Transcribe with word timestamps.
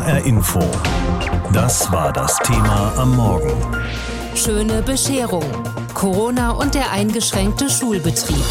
HR 0.00 0.24
Info. 0.24 0.60
Das 1.52 1.92
war 1.92 2.10
das 2.10 2.38
Thema 2.38 2.90
am 2.96 3.16
Morgen. 3.16 3.52
Schöne 4.34 4.80
Bescherung. 4.80 5.44
Corona 5.92 6.52
und 6.52 6.74
der 6.74 6.90
eingeschränkte 6.90 7.68
Schulbetrieb. 7.68 8.42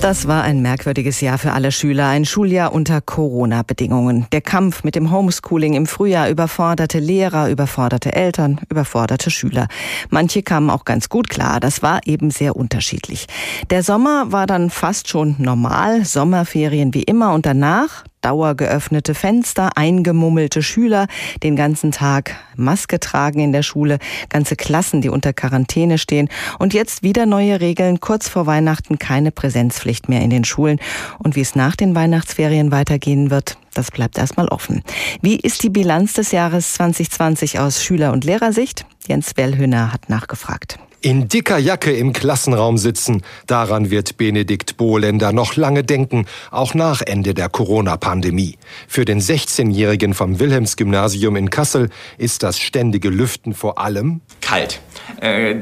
Das 0.00 0.26
war 0.26 0.42
ein 0.42 0.60
merkwürdiges 0.60 1.20
Jahr 1.20 1.38
für 1.38 1.52
alle 1.52 1.70
Schüler, 1.70 2.08
ein 2.08 2.24
Schuljahr 2.24 2.72
unter 2.72 3.00
Corona-Bedingungen. 3.00 4.26
Der 4.32 4.40
Kampf 4.40 4.82
mit 4.82 4.96
dem 4.96 5.12
Homeschooling 5.12 5.74
im 5.74 5.86
Frühjahr 5.86 6.28
überforderte 6.28 6.98
Lehrer, 6.98 7.48
überforderte 7.48 8.12
Eltern, 8.12 8.60
überforderte 8.68 9.30
Schüler. 9.30 9.68
Manche 10.08 10.42
kamen 10.42 10.70
auch 10.70 10.84
ganz 10.84 11.08
gut 11.08 11.28
klar, 11.28 11.60
das 11.60 11.82
war 11.82 12.00
eben 12.06 12.32
sehr 12.32 12.56
unterschiedlich. 12.56 13.26
Der 13.68 13.84
Sommer 13.84 14.32
war 14.32 14.48
dann 14.48 14.70
fast 14.70 15.06
schon 15.06 15.36
normal, 15.38 16.04
Sommerferien 16.04 16.92
wie 16.92 17.04
immer 17.04 17.34
und 17.34 17.46
danach 17.46 18.04
dauergeöffnete 18.20 19.14
Fenster, 19.14 19.76
eingemummelte 19.76 20.62
Schüler, 20.62 21.06
den 21.42 21.56
ganzen 21.56 21.92
Tag 21.92 22.36
Maske 22.56 23.00
tragen 23.00 23.40
in 23.40 23.52
der 23.52 23.62
Schule, 23.62 23.98
ganze 24.28 24.56
Klassen, 24.56 25.00
die 25.00 25.08
unter 25.08 25.32
Quarantäne 25.32 25.98
stehen 25.98 26.28
und 26.58 26.74
jetzt 26.74 27.02
wieder 27.02 27.26
neue 27.26 27.60
Regeln, 27.60 28.00
kurz 28.00 28.28
vor 28.28 28.46
Weihnachten 28.46 28.98
keine 28.98 29.30
Präsenzpflicht 29.30 30.08
mehr 30.08 30.22
in 30.22 30.30
den 30.30 30.44
Schulen 30.44 30.78
und 31.18 31.36
wie 31.36 31.40
es 31.40 31.54
nach 31.54 31.76
den 31.76 31.94
Weihnachtsferien 31.94 32.72
weitergehen 32.72 33.30
wird, 33.30 33.56
das 33.74 33.90
bleibt 33.90 34.18
erstmal 34.18 34.48
offen. 34.48 34.82
Wie 35.22 35.36
ist 35.36 35.62
die 35.62 35.70
Bilanz 35.70 36.14
des 36.14 36.32
Jahres 36.32 36.74
2020 36.74 37.58
aus 37.58 37.82
Schüler- 37.82 38.12
und 38.12 38.24
Lehrersicht? 38.24 38.84
Jens 39.06 39.36
Wellhöhner 39.36 39.92
hat 39.92 40.08
nachgefragt. 40.08 40.78
In 41.02 41.28
dicker 41.28 41.56
Jacke 41.56 41.92
im 41.92 42.12
Klassenraum 42.12 42.76
sitzen, 42.76 43.22
daran 43.46 43.90
wird 43.90 44.18
Benedikt 44.18 44.76
Bohlender 44.76 45.32
noch 45.32 45.56
lange 45.56 45.82
denken, 45.82 46.26
auch 46.50 46.74
nach 46.74 47.00
Ende 47.00 47.32
der 47.32 47.48
Corona-Pandemie. 47.48 48.58
Für 48.86 49.06
den 49.06 49.18
16-Jährigen 49.18 50.12
vom 50.12 50.38
Wilhelmsgymnasium 50.38 51.36
in 51.36 51.48
Kassel 51.48 51.88
ist 52.18 52.42
das 52.42 52.58
ständige 52.58 53.08
Lüften 53.08 53.54
vor 53.54 53.78
allem 53.78 54.20
kalt. 54.42 54.80
Äh, 55.22 55.54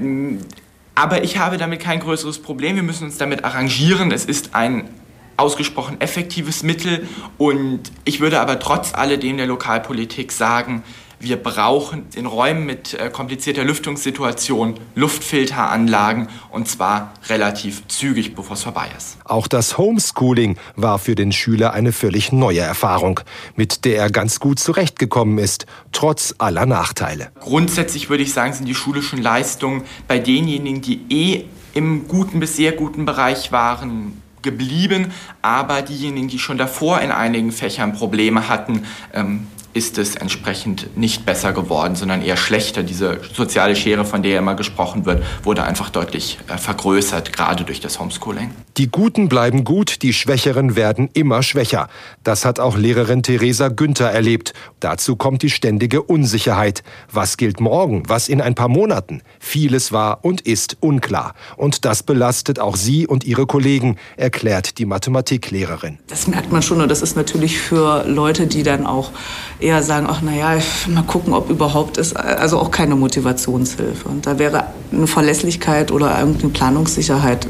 aber 0.97 1.22
ich 1.22 1.39
habe 1.39 1.56
damit 1.56 1.78
kein 1.78 2.00
größeres 2.00 2.41
Problem. 2.41 2.75
Wir 2.75 2.83
müssen 2.83 3.05
uns 3.05 3.19
damit 3.19 3.44
arrangieren. 3.44 4.11
Es 4.11 4.25
ist 4.25 4.56
ein 4.56 4.89
ausgesprochen 5.36 6.00
effektives 6.00 6.64
Mittel 6.64 7.06
und 7.36 7.92
ich 8.05 8.19
würde 8.19 8.41
aber 8.41 8.59
trotz 8.59 8.92
alledem 8.92 9.36
der 9.36 9.47
Lokalpolitik 9.47 10.33
sagen, 10.33 10.83
wir 11.20 11.36
brauchen 11.36 12.06
in 12.14 12.27
Räumen 12.27 12.64
mit 12.64 12.94
äh, 12.94 13.11
komplizierter 13.11 13.64
Lüftungssituation 13.64 14.74
Luftfilteranlagen 14.94 16.28
und 16.50 16.69
zwar 16.69 17.12
relativ 17.28 17.86
zügig, 17.88 18.34
bevor 18.34 18.55
es 18.55 18.62
vorbei 18.62 18.86
ist. 18.97 19.19
Auch 19.25 19.48
das 19.48 19.78
Homeschooling 19.78 20.56
war 20.77 20.98
für 20.98 21.14
den 21.14 21.33
Schüler 21.33 21.72
eine 21.72 21.92
völlig 21.92 22.33
neue 22.33 22.60
Erfahrung, 22.60 23.20
mit 23.56 23.84
der 23.84 23.98
er 23.98 24.10
ganz 24.10 24.41
gut 24.41 24.58
zurechtgekommen 24.58 25.38
ist, 25.38 25.66
trotz 25.92 26.34
aller 26.38 26.66
Nachteile. 26.66 27.30
Grundsätzlich 27.41 28.10
würde 28.10 28.22
ich 28.22 28.32
sagen, 28.32 28.53
sind 28.53 28.66
die 28.66 28.75
schulischen 28.75 29.20
Leistungen 29.20 29.82
bei 30.06 30.19
denjenigen, 30.19 30.80
die 30.80 31.00
eh 31.08 31.44
im 31.75 32.08
guten 32.08 32.41
bis 32.41 32.56
sehr 32.56 32.72
guten 32.72 33.05
Bereich 33.05 33.53
waren, 33.53 34.22
geblieben, 34.42 35.12
aber 35.42 35.82
diejenigen, 35.82 36.28
die 36.28 36.38
schon 36.38 36.58
davor 36.58 37.00
in 37.00 37.10
einigen 37.10 37.53
Fächern 37.53 37.92
Probleme 37.92 38.48
hatten, 38.48 38.84
ähm, 39.12 39.47
ist 39.74 39.98
es 39.98 40.16
entsprechend 40.16 40.97
nicht 40.97 41.27
besser 41.27 41.52
geworden, 41.52 41.94
sondern 41.94 42.22
eher 42.22 42.36
schlechter. 42.36 42.83
Diese 42.83 43.20
soziale 43.34 43.77
Schere, 43.77 44.05
von 44.05 44.22
der 44.22 44.38
immer 44.38 44.55
gesprochen 44.55 45.05
wird, 45.05 45.22
wurde 45.42 45.62
einfach 45.64 45.91
deutlich 45.91 46.38
äh, 46.48 46.58
vergrößert, 46.58 47.33
gerade 47.33 47.64
durch 47.64 47.80
das 47.80 48.00
Homeschooling. 48.00 48.50
Die 48.77 48.88
Guten 48.88 49.28
bleiben 49.28 49.64
gut, 49.64 50.02
die 50.02 50.12
Schwächeren 50.12 50.77
werden 50.77 51.10
immer 51.12 51.42
schwächer. 51.42 51.88
Das 52.25 52.44
hat 52.44 52.60
auch 52.60 52.77
Lehrerin 52.77 53.22
Theresa 53.22 53.69
Günther 53.69 54.10
erlebt. 54.10 54.52
Dazu 54.80 55.16
kommt 55.16 55.42
die 55.42 55.50
ständige 55.50 56.03
Unsicherheit. 56.03 56.82
Was 57.12 57.36
gilt 57.36 57.60
morgen? 57.60 58.05
Was 58.06 58.28
in 58.28 58.41
ein 58.41 58.55
paar 58.55 58.69
Monaten? 58.69 59.22
Vieles 59.38 59.92
war 59.92 60.25
und 60.25 60.41
ist 60.42 60.77
unklar. 60.80 61.34
Und 61.56 61.84
das 61.84 62.03
belastet 62.03 62.59
auch 62.60 62.76
sie 62.76 63.06
und 63.06 63.25
ihre 63.25 63.47
Kollegen, 63.47 63.97
erklärt 64.16 64.78
die 64.78 64.87
Mathematiklehrerin. 64.87 65.98
Das 66.06 66.26
merkt 66.26 66.53
man 66.53 66.62
schon 66.62 66.81
und 66.81 66.88
das 66.88 67.03
ist 67.03 67.16
natürlich 67.16 67.59
für 67.59 68.04
Leute, 68.06 68.47
die 68.47 68.62
dann 68.62 68.87
auch 68.87 69.10
eher 69.59 69.68
sagen, 69.83 70.06
ach 70.09 70.23
naja, 70.23 70.59
mal 70.89 71.03
gucken, 71.03 71.33
ob 71.33 71.51
überhaupt 71.51 71.97
ist, 71.97 72.17
also 72.17 72.59
auch 72.59 72.71
keine 72.71 72.97
Motivationshilfe. 72.97 74.09
Und 74.09 74.27
da 74.27 74.39
wäre 74.39 74.65
eine 74.93 75.06
Verlässlichkeit 75.06 75.91
oder 75.91 76.19
irgendeine 76.19 76.53
Planungssicherheit 76.53 77.47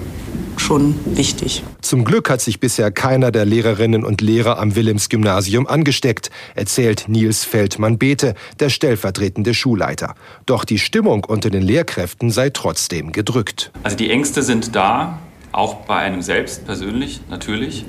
schon 0.57 0.95
wichtig. 1.05 1.63
Zum 1.81 2.05
Glück 2.05 2.29
hat 2.31 2.41
sich 2.41 2.61
bisher 2.61 2.91
keiner 2.91 3.31
der 3.31 3.45
Lehrerinnen 3.45 4.05
und 4.05 4.21
Lehrer 4.21 4.59
am 4.59 4.75
Wilhelms-Gymnasium 4.75 5.67
angesteckt, 5.67 6.31
erzählt 6.55 7.05
Nils 7.09 7.45
Feldmann-Bethe, 7.45 8.35
der 8.61 8.69
stellvertretende 8.69 9.55
Schulleiter. 9.55 10.15
Doch 10.47 10.65
die 10.65 10.79
Stimmung 10.79 11.25
unter 11.25 11.51
den 11.51 11.63
Lehrkräften 11.63 12.31
sei 12.31 12.51
trotzdem 12.51 13.13
gedrückt. 13.13 13.71
Also 13.83 13.97
die 13.97 14.11
Ängste 14.11 14.43
sind 14.43 14.75
da, 14.75 15.19
auch 15.53 15.77
bei 15.87 15.97
einem 15.97 16.23
selbst 16.23 16.67
persönlich 16.67 17.21
natürlich 17.31 17.85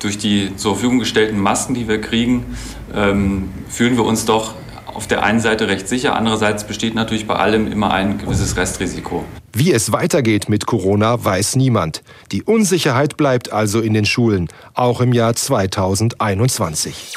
durch 0.00 0.18
die 0.18 0.54
zur 0.56 0.74
Verfügung 0.74 0.98
gestellten 0.98 1.38
Masken, 1.38 1.74
die 1.74 1.88
wir 1.88 2.00
kriegen, 2.00 2.56
ähm, 2.94 3.50
fühlen 3.68 3.96
wir 3.96 4.04
uns 4.04 4.24
doch 4.24 4.54
auf 4.86 5.06
der 5.06 5.22
einen 5.22 5.40
Seite 5.40 5.68
recht 5.68 5.88
sicher, 5.88 6.16
andererseits 6.16 6.66
besteht 6.66 6.94
natürlich 6.94 7.26
bei 7.26 7.36
allem 7.36 7.70
immer 7.70 7.92
ein 7.92 8.18
gewisses 8.18 8.56
Restrisiko. 8.56 9.24
Wie 9.52 9.72
es 9.72 9.92
weitergeht 9.92 10.48
mit 10.48 10.66
Corona, 10.66 11.24
weiß 11.24 11.56
niemand. 11.56 12.02
Die 12.32 12.42
Unsicherheit 12.42 13.16
bleibt 13.16 13.52
also 13.52 13.80
in 13.80 13.94
den 13.94 14.06
Schulen, 14.06 14.48
auch 14.74 15.00
im 15.00 15.12
Jahr 15.12 15.34
2021. 15.34 17.14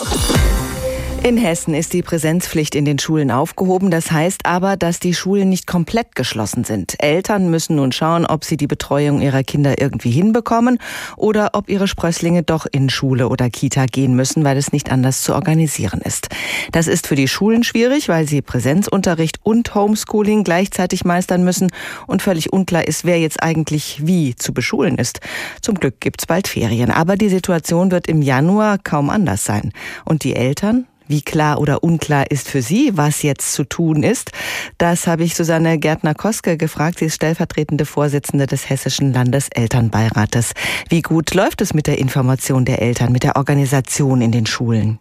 In 1.24 1.38
Hessen 1.38 1.76
ist 1.76 1.94
die 1.94 2.02
Präsenzpflicht 2.02 2.74
in 2.74 2.84
den 2.84 2.98
Schulen 2.98 3.30
aufgehoben. 3.30 3.92
Das 3.92 4.12
heißt 4.12 4.48
aber, 4.48 4.76
dass 4.76 5.00
die 5.00 5.14
Schulen 5.14 5.50
nicht 5.50 5.68
komplett 5.68 6.16
geschlossen 6.16 6.64
sind. 6.64 6.96
Eltern 6.98 7.52
müssen 7.52 7.76
nun 7.76 7.92
schauen, 7.92 8.26
ob 8.26 8.44
sie 8.44 8.58
die 8.58 8.66
Betreuung 8.66 9.22
ihrer 9.22 9.44
Kinder 9.44 9.80
irgendwie 9.80 10.10
hinbekommen 10.10 10.80
oder 11.18 11.52
ob 11.54 11.70
ihre 11.70 11.88
Sprösslinge 11.88 12.42
doch 12.42 12.66
in 12.70 12.90
Schule 12.90 13.30
oder 13.30 13.52
Kita 13.52 13.86
gehen 13.86 14.16
müssen, 14.16 14.44
weil 14.44 14.58
es 14.58 14.74
nicht 14.74 14.92
anders 14.92 15.22
zu 15.22 15.36
organisieren 15.36 16.02
ist. 16.02 16.30
Das 16.72 16.88
ist 16.88 17.06
für 17.06 17.16
die 17.16 17.28
Schulen 17.28 17.64
schwierig, 17.64 18.10
weil 18.10 18.28
sie 18.28 18.42
Präsenzunterricht 18.42 19.38
und 19.44 19.76
Homeschooling 19.76 20.44
gleichzeitig 20.44 21.06
meistern 21.06 21.44
müssen 21.44 21.72
und 22.08 22.24
völlig 22.24 22.52
unklar 22.52 22.88
ist, 22.88 23.06
wer 23.06 23.20
jetzt 23.20 23.44
eigentlich 23.44 24.08
wie 24.08 24.36
zu 24.36 24.56
beschulen 24.56 24.98
ist. 24.98 25.20
Zum 25.62 25.76
Glück 25.76 26.02
gibt's 26.02 26.26
bald 26.26 26.48
Ferien, 26.48 26.90
aber 26.90 27.16
die 27.16 27.30
Situation 27.30 27.92
wird 27.92 28.08
im 28.08 28.24
Januar 28.24 28.80
kaum 28.80 29.12
anders 29.12 29.46
sein. 29.46 29.72
Und 30.04 30.24
die 30.24 30.36
Eltern? 30.36 30.88
Wie 31.12 31.22
klar 31.22 31.60
oder 31.60 31.84
unklar 31.84 32.32
ist 32.32 32.48
für 32.48 32.62
Sie, 32.62 32.92
was 32.94 33.22
jetzt 33.22 33.52
zu 33.52 33.66
tun 33.66 34.02
ist? 34.02 34.32
Das 34.78 35.08
habe 35.08 35.26
ich 35.26 35.36
Susanne 35.36 35.78
Gärtner-Koske 35.78 36.56
gefragt. 36.56 37.00
Sie 37.00 37.06
ist 37.08 37.16
stellvertretende 37.16 37.84
Vorsitzende 37.84 38.48
des 38.48 38.70
Hessischen 38.70 39.12
Landeselternbeirates. 39.12 40.54
Wie 40.88 41.02
gut 41.02 41.34
läuft 41.34 41.60
es 41.60 41.74
mit 41.74 41.88
der 41.88 41.98
Information 41.98 42.64
der 42.64 42.82
Eltern, 42.82 43.12
mit 43.12 43.24
der 43.24 43.36
Organisation 43.36 44.22
in 44.22 44.32
den 44.32 44.46
Schulen? 44.46 45.00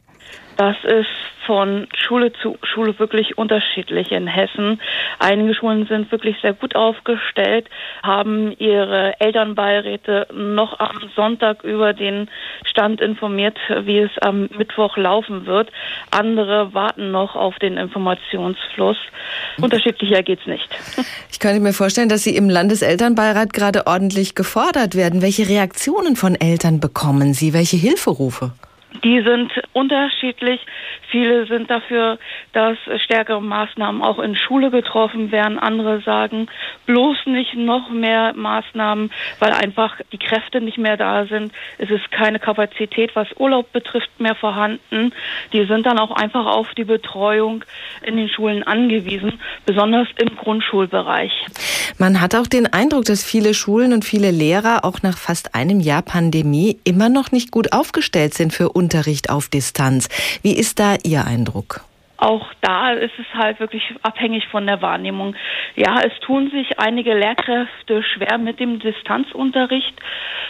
Das 0.61 0.77
ist 0.85 1.09
von 1.47 1.89
Schule 1.97 2.35
zu 2.35 2.59
Schule 2.63 2.99
wirklich 2.99 3.39
unterschiedlich 3.39 4.13
in 4.13 4.27
Hessen. 4.27 4.79
Einige 5.19 5.55
Schulen 5.55 5.87
sind 5.87 6.13
wirklich 6.13 6.37
sehr 6.43 6.53
gut 6.53 6.77
aufgestellt, 6.77 7.67
haben 8.03 8.53
ihre 8.59 9.19
Elternbeiräte 9.21 10.27
noch 10.35 10.79
am 10.79 11.01
Sonntag 11.17 11.65
über 11.65 11.95
den 11.95 12.29
Stand 12.67 13.01
informiert, 13.01 13.57
wie 13.85 14.01
es 14.01 14.11
am 14.21 14.51
Mittwoch 14.59 14.99
laufen 14.99 15.47
wird. 15.47 15.71
Andere 16.11 16.75
warten 16.75 17.11
noch 17.11 17.37
auf 17.37 17.59
den 17.59 17.79
Informationsfluss. 17.79 18.99
Unterschiedlicher 19.63 20.23
geht's 20.23 20.45
nicht. 20.45 20.69
Ich 21.33 21.41
könnte 21.41 21.61
mir 21.61 21.73
vorstellen, 21.73 22.11
dass 22.11 22.23
Sie 22.23 22.37
im 22.37 22.51
Landeselternbeirat 22.51 23.55
gerade 23.55 23.87
ordentlich 23.87 24.35
gefordert 24.35 24.95
werden. 24.95 25.23
Welche 25.23 25.49
Reaktionen 25.49 26.17
von 26.17 26.35
Eltern 26.35 26.81
bekommen 26.81 27.33
Sie? 27.33 27.55
Welche 27.55 27.79
Hilferufe? 27.79 28.53
Die 29.05 29.23
sind 29.23 29.53
unterschiedlich. 29.73 30.61
Viele 31.11 31.47
sind 31.47 31.71
dafür, 31.71 32.19
dass 32.53 32.77
stärkere 33.03 33.41
Maßnahmen 33.41 34.03
auch 34.03 34.19
in 34.19 34.37
Schule 34.37 34.71
getroffen 34.71 35.33
werden. 35.33 35.59
Andere 35.59 36.01
sagen, 36.01 36.49
bloß 36.87 37.19
nicht 37.27 37.55
noch 37.55 37.91
mehr 37.91 38.33
Maßnahmen, 38.35 39.11
weil 39.39 39.53
einfach 39.53 39.97
die 40.13 40.19
Kräfte 40.19 40.61
nicht 40.61 40.79
mehr 40.79 40.97
da 40.97 41.27
sind. 41.27 41.53
Es 41.79 41.91
ist 41.91 42.11
keine 42.11 42.39
Kapazität, 42.39 43.15
was 43.15 43.29
Urlaub 43.37 43.73
betrifft, 43.73 44.11
mehr 44.19 44.35
vorhanden. 44.35 45.13
Die 45.53 45.65
sind 45.67 45.87
dann 45.87 45.99
auch 45.99 46.11
einfach 46.11 46.47
auf 46.47 46.69
die 46.77 46.85
Betreuung 46.85 47.65
in 48.03 48.17
den 48.17 48.29
Schulen 48.29 48.63
angewiesen, 48.63 49.41
besonders 49.67 50.09
im 50.19 50.37
Grundschulbereich. 50.37 51.33
Man 51.99 52.21
hat 52.21 52.35
auch 52.35 52.47
den 52.47 52.73
Eindruck, 52.73 53.05
dass 53.05 53.25
viele 53.25 53.55
Schulen 53.55 53.93
und 53.93 54.05
viele 54.05 54.31
Lehrer 54.31 54.85
auch 54.85 55.03
nach 55.03 55.19
fast 55.19 55.55
einem 55.55 55.81
Jahr 55.81 56.03
Pandemie 56.03 56.79
immer 56.85 57.09
noch 57.09 57.31
nicht 57.31 57.51
gut 57.51 57.73
aufgestellt 57.73 58.35
sind 58.35 58.53
für 58.53 58.71
Unterricht 58.81 59.29
auf 59.29 59.49
Distanz. 59.49 60.09
Wie 60.43 60.57
ist 60.57 60.79
da 60.79 60.97
Ihr 61.05 61.27
Eindruck? 61.27 61.85
auch 62.21 62.47
da 62.61 62.93
ist 62.93 63.19
es 63.19 63.27
halt 63.35 63.61
wirklich 63.61 63.83
abhängig 64.03 64.47
von 64.49 64.67
der 64.67 64.83
Wahrnehmung. 64.83 65.35
Ja, 65.75 66.01
es 66.03 66.13
tun 66.21 66.51
sich 66.51 66.79
einige 66.79 67.15
Lehrkräfte 67.15 68.03
schwer 68.03 68.37
mit 68.37 68.61
dem 68.61 68.79
Distanzunterricht. 68.79 69.95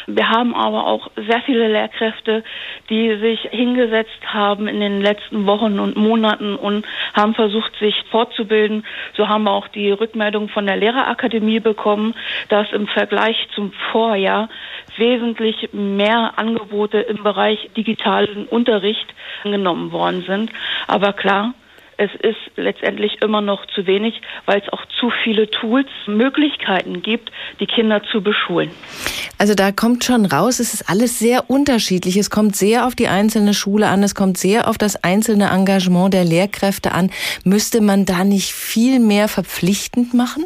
Wir 0.07 0.29
haben 0.29 0.55
aber 0.55 0.87
auch 0.87 1.11
sehr 1.15 1.41
viele 1.43 1.69
Lehrkräfte, 1.69 2.43
die 2.89 3.17
sich 3.19 3.43
hingesetzt 3.53 4.21
haben 4.27 4.67
in 4.67 4.81
den 4.81 5.01
letzten 5.01 5.47
Wochen 5.47 5.79
und 5.79 5.97
Monaten 5.97 6.57
und 6.57 6.85
haben 7.15 7.35
versucht, 7.35 7.73
sich 7.79 7.95
fortzubilden. 8.11 8.85
So 9.17 9.29
haben 9.29 9.45
wir 9.45 9.53
auch 9.53 9.69
die 9.69 9.93
Rückmeldung 9.93 10.49
von 10.49 10.67
der 10.67 10.77
Lehrerakademie 10.77 11.61
bekommen, 11.61 12.15
dass 12.49 12.73
im 12.73 12.89
Vergleich 12.89 13.37
zum 13.55 13.73
Vorjahr 13.93 14.49
wesentlich 15.01 15.71
mehr 15.73 16.35
Angebote 16.37 16.99
im 16.99 17.25
Bereich 17.25 17.71
digitalen 17.77 18.47
Unterricht 18.47 19.07
genommen 19.43 19.91
worden 19.91 20.23
sind. 20.25 20.53
Aber 20.87 21.13
klar, 21.13 21.55
es 22.01 22.11
ist 22.23 22.39
letztendlich 22.57 23.21
immer 23.21 23.43
noch 23.43 23.67
zu 23.67 23.87
wenig, 23.87 24.23
weil 24.47 24.59
es 24.61 24.73
auch 24.73 24.87
zu 24.99 25.11
viele 25.23 25.51
Tools, 25.51 25.89
Möglichkeiten 26.07 27.03
gibt, 27.03 27.31
die 27.61 27.67
Kinder 27.67 28.03
zu 28.11 28.23
beschulen. 28.23 28.71
Also 29.37 29.55
da 29.55 29.71
kommt 29.71 30.03
schon 30.05 30.25
raus, 30.25 30.61
es 30.61 30.73
ist 30.73 30.89
alles 30.89 31.19
sehr 31.19 31.51
unterschiedlich. 31.51 32.17
Es 32.17 32.31
kommt 32.31 32.57
sehr 32.57 32.87
auf 32.87 32.95
die 32.95 33.09
einzelne 33.09 33.53
Schule 33.53 33.89
an, 33.89 34.03
es 34.03 34.15
kommt 34.15 34.39
sehr 34.39 34.67
auf 34.67 34.79
das 34.79 35.05
einzelne 35.05 35.51
Engagement 35.51 36.15
der 36.15 36.25
Lehrkräfte 36.25 36.93
an. 36.93 37.11
Müsste 37.45 37.83
man 37.83 38.07
da 38.07 38.25
nicht 38.25 38.53
viel 38.53 38.99
mehr 38.99 39.29
verpflichtend 39.29 40.15
machen? 40.15 40.45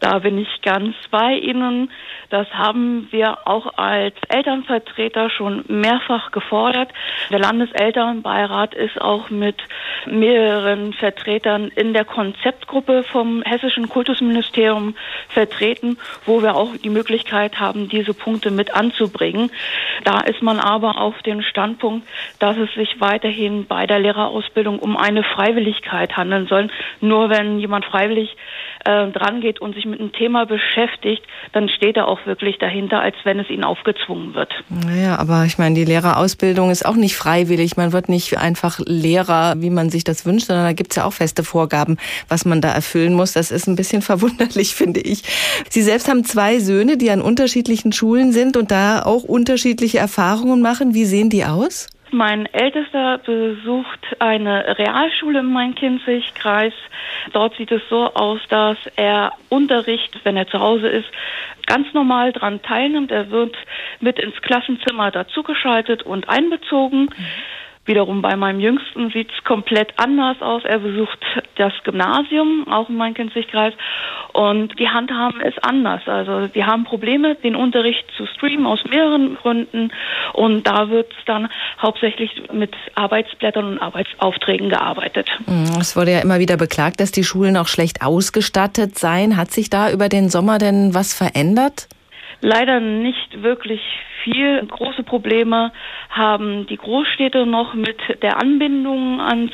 Da 0.00 0.20
bin 0.20 0.38
ich 0.38 0.62
ganz 0.62 0.94
bei 1.10 1.34
Ihnen. 1.34 1.90
Das 2.30 2.46
haben 2.52 3.08
wir 3.10 3.48
auch 3.48 3.78
als 3.78 4.14
Elternvertreter 4.28 5.30
schon 5.30 5.64
mehrfach 5.66 6.30
gefordert. 6.30 6.92
Der 7.30 7.38
Landeselternbeirat 7.38 8.74
ist 8.74 9.00
auch 9.00 9.30
mit 9.30 9.56
mehreren 10.06 10.92
Vertretern 10.92 11.68
in 11.74 11.94
der 11.94 12.04
Konzeptgruppe 12.04 13.02
vom 13.02 13.42
Hessischen 13.42 13.88
Kultusministerium 13.88 14.94
vertreten, 15.28 15.98
wo 16.26 16.42
wir 16.42 16.54
auch 16.54 16.76
die 16.76 16.90
Möglichkeit 16.90 17.58
haben, 17.58 17.88
diese 17.88 18.14
Punkte 18.14 18.50
mit 18.50 18.74
anzubringen. 18.74 19.50
Da 20.04 20.20
ist 20.20 20.42
man 20.42 20.60
aber 20.60 21.00
auf 21.00 21.20
dem 21.22 21.42
Standpunkt, 21.42 22.06
dass 22.38 22.56
es 22.56 22.72
sich 22.74 23.00
weiterhin 23.00 23.66
bei 23.66 23.86
der 23.86 23.98
Lehrerausbildung 23.98 24.78
um 24.78 24.96
eine 24.96 25.24
Freiwilligkeit 25.24 26.16
handeln 26.16 26.46
soll. 26.46 26.68
Nur 27.00 27.30
wenn 27.30 27.58
jemand 27.58 27.84
freiwillig 27.84 28.36
äh, 28.88 29.10
dran 29.10 29.42
geht 29.42 29.60
und 29.60 29.74
sich 29.74 29.84
mit 29.84 30.00
einem 30.00 30.12
Thema 30.12 30.46
beschäftigt, 30.46 31.22
dann 31.52 31.68
steht 31.68 31.98
er 31.98 32.08
auch 32.08 32.24
wirklich 32.24 32.56
dahinter, 32.58 33.00
als 33.00 33.16
wenn 33.24 33.38
es 33.38 33.50
ihnen 33.50 33.64
aufgezwungen 33.64 34.34
wird. 34.34 34.50
Naja, 34.70 35.18
aber 35.18 35.44
ich 35.44 35.58
meine, 35.58 35.74
die 35.74 35.84
Lehrerausbildung 35.84 36.70
ist 36.70 36.86
auch 36.86 36.94
nicht 36.94 37.14
freiwillig. 37.14 37.76
Man 37.76 37.92
wird 37.92 38.08
nicht 38.08 38.38
einfach 38.38 38.80
Lehrer, 38.86 39.56
wie 39.58 39.68
man 39.68 39.90
sich 39.90 40.04
das 40.04 40.24
wünscht, 40.24 40.46
sondern 40.46 40.64
da 40.64 40.72
gibt 40.72 40.92
es 40.92 40.96
ja 40.96 41.04
auch 41.04 41.12
feste 41.12 41.44
Vorgaben, 41.44 41.98
was 42.28 42.46
man 42.46 42.62
da 42.62 42.70
erfüllen 42.70 43.12
muss. 43.12 43.34
Das 43.34 43.50
ist 43.50 43.66
ein 43.66 43.76
bisschen 43.76 44.00
verwunderlich, 44.10 44.74
finde 44.74 45.00
ich. 45.00 45.22
Sie 45.68 45.82
selbst 45.82 46.08
haben 46.08 46.24
zwei 46.24 46.58
Söhne, 46.58 46.96
die 46.96 47.10
an 47.10 47.20
unterschiedlichen 47.20 47.92
Schulen 47.92 48.32
sind 48.32 48.56
und 48.56 48.70
da 48.70 49.02
auch 49.02 49.22
unterschiedliche 49.22 49.98
Erfahrungen 49.98 50.62
machen. 50.62 50.94
Wie 50.94 51.04
sehen 51.04 51.28
die 51.28 51.44
aus? 51.44 51.88
Mein 52.10 52.46
Ältester 52.46 53.18
besucht 53.18 54.16
eine 54.18 54.78
Realschule 54.78 55.40
im 55.40 55.52
Main-Kinzig-Kreis. 55.52 56.72
Dort 57.32 57.56
sieht 57.56 57.70
es 57.70 57.82
so 57.90 58.12
aus, 58.14 58.40
dass 58.48 58.78
er 58.96 59.32
Unterricht, 59.48 60.18
wenn 60.24 60.36
er 60.36 60.46
zu 60.48 60.58
Hause 60.58 60.88
ist, 60.88 61.08
ganz 61.66 61.92
normal 61.92 62.32
dran 62.32 62.62
teilnimmt. 62.62 63.10
Er 63.10 63.30
wird 63.30 63.56
mit 64.00 64.18
ins 64.18 64.40
Klassenzimmer 64.42 65.10
dazugeschaltet 65.10 66.02
und 66.02 66.28
einbezogen. 66.28 67.02
Mhm. 67.02 67.26
Wiederum 67.88 68.20
bei 68.20 68.36
meinem 68.36 68.60
Jüngsten 68.60 69.10
sieht 69.10 69.30
es 69.34 69.44
komplett 69.44 69.94
anders 69.96 70.42
aus. 70.42 70.62
Er 70.62 70.78
besucht 70.78 71.18
das 71.56 71.72
Gymnasium, 71.84 72.68
auch 72.70 72.90
im 72.90 72.96
Main-Kinzig-Kreis. 72.96 73.72
Und 74.34 74.78
die 74.78 74.90
handhaben 74.90 75.40
es 75.40 75.54
anders. 75.62 76.02
Also 76.06 76.48
die 76.48 76.64
haben 76.64 76.84
Probleme, 76.84 77.34
den 77.36 77.56
Unterricht 77.56 78.04
zu 78.14 78.26
streamen 78.26 78.66
aus 78.66 78.80
mehreren 78.84 79.36
Gründen. 79.36 79.90
Und 80.34 80.66
da 80.66 80.90
wird 80.90 81.10
es 81.12 81.24
dann 81.24 81.48
hauptsächlich 81.80 82.30
mit 82.52 82.74
Arbeitsblättern 82.94 83.64
und 83.64 83.78
Arbeitsaufträgen 83.78 84.68
gearbeitet. 84.68 85.30
Mhm, 85.46 85.80
es 85.80 85.96
wurde 85.96 86.12
ja 86.12 86.20
immer 86.20 86.40
wieder 86.40 86.58
beklagt, 86.58 87.00
dass 87.00 87.10
die 87.10 87.24
Schulen 87.24 87.56
auch 87.56 87.68
schlecht 87.68 88.02
ausgestattet 88.02 88.98
seien. 88.98 89.38
Hat 89.38 89.50
sich 89.50 89.70
da 89.70 89.90
über 89.90 90.10
den 90.10 90.28
Sommer 90.28 90.58
denn 90.58 90.92
was 90.92 91.14
verändert? 91.14 91.88
Leider 92.40 92.80
nicht 92.80 93.42
wirklich 93.42 93.80
viel. 94.24 94.64
Große 94.66 95.02
Probleme 95.02 95.72
haben 96.10 96.66
die 96.66 96.76
Großstädte 96.76 97.46
noch 97.46 97.74
mit 97.74 97.98
der 98.22 98.38
Anbindung 98.40 99.20
ans 99.20 99.52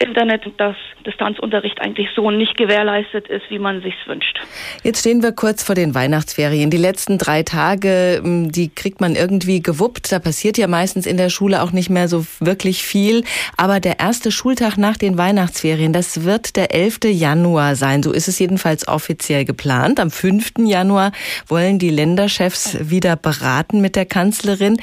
Internet, 0.00 0.42
dass 0.58 0.76
Distanzunterricht 1.06 1.80
eigentlich 1.80 2.08
so 2.14 2.30
nicht 2.30 2.56
gewährleistet 2.56 3.28
ist, 3.28 3.44
wie 3.50 3.58
man 3.58 3.82
sich 3.82 3.94
wünscht. 4.06 4.40
Jetzt 4.82 5.00
stehen 5.00 5.22
wir 5.22 5.32
kurz 5.32 5.62
vor 5.62 5.74
den 5.74 5.94
Weihnachtsferien. 5.94 6.70
Die 6.70 6.76
letzten 6.76 7.18
drei 7.18 7.42
Tage, 7.42 8.20
hm, 8.22 8.52
die 8.52 8.68
kriegt 8.68 9.00
man 9.00 9.14
irgendwie 9.14 9.62
gewuppt. 9.62 10.12
Da 10.12 10.18
passiert 10.18 10.58
ja 10.58 10.66
meistens 10.66 11.06
in 11.06 11.16
der 11.16 11.28
Schule 11.28 11.62
auch 11.62 11.72
nicht 11.72 11.90
mehr 11.90 12.08
so 12.08 12.24
wirklich 12.40 12.82
viel. 12.82 13.24
Aber 13.56 13.80
der 13.80 14.00
erste 14.00 14.30
Schultag 14.30 14.76
nach 14.76 14.96
den 14.96 15.18
Weihnachtsferien, 15.18 15.92
das 15.92 16.24
wird 16.24 16.56
der 16.56 16.74
11. 16.74 17.00
Januar 17.04 17.76
sein. 17.76 18.02
So 18.02 18.12
ist 18.12 18.28
es 18.28 18.38
jedenfalls 18.38 18.86
offiziell 18.88 19.44
geplant. 19.44 20.00
Am 20.00 20.10
5. 20.10 20.52
Januar 20.58 21.12
wollen 21.48 21.78
die 21.78 21.90
Länderchefs 22.22 22.76
wieder 22.80 23.16
beraten 23.16 23.80
mit 23.80 23.96
der 23.96 24.06
Kanzlerin. 24.06 24.76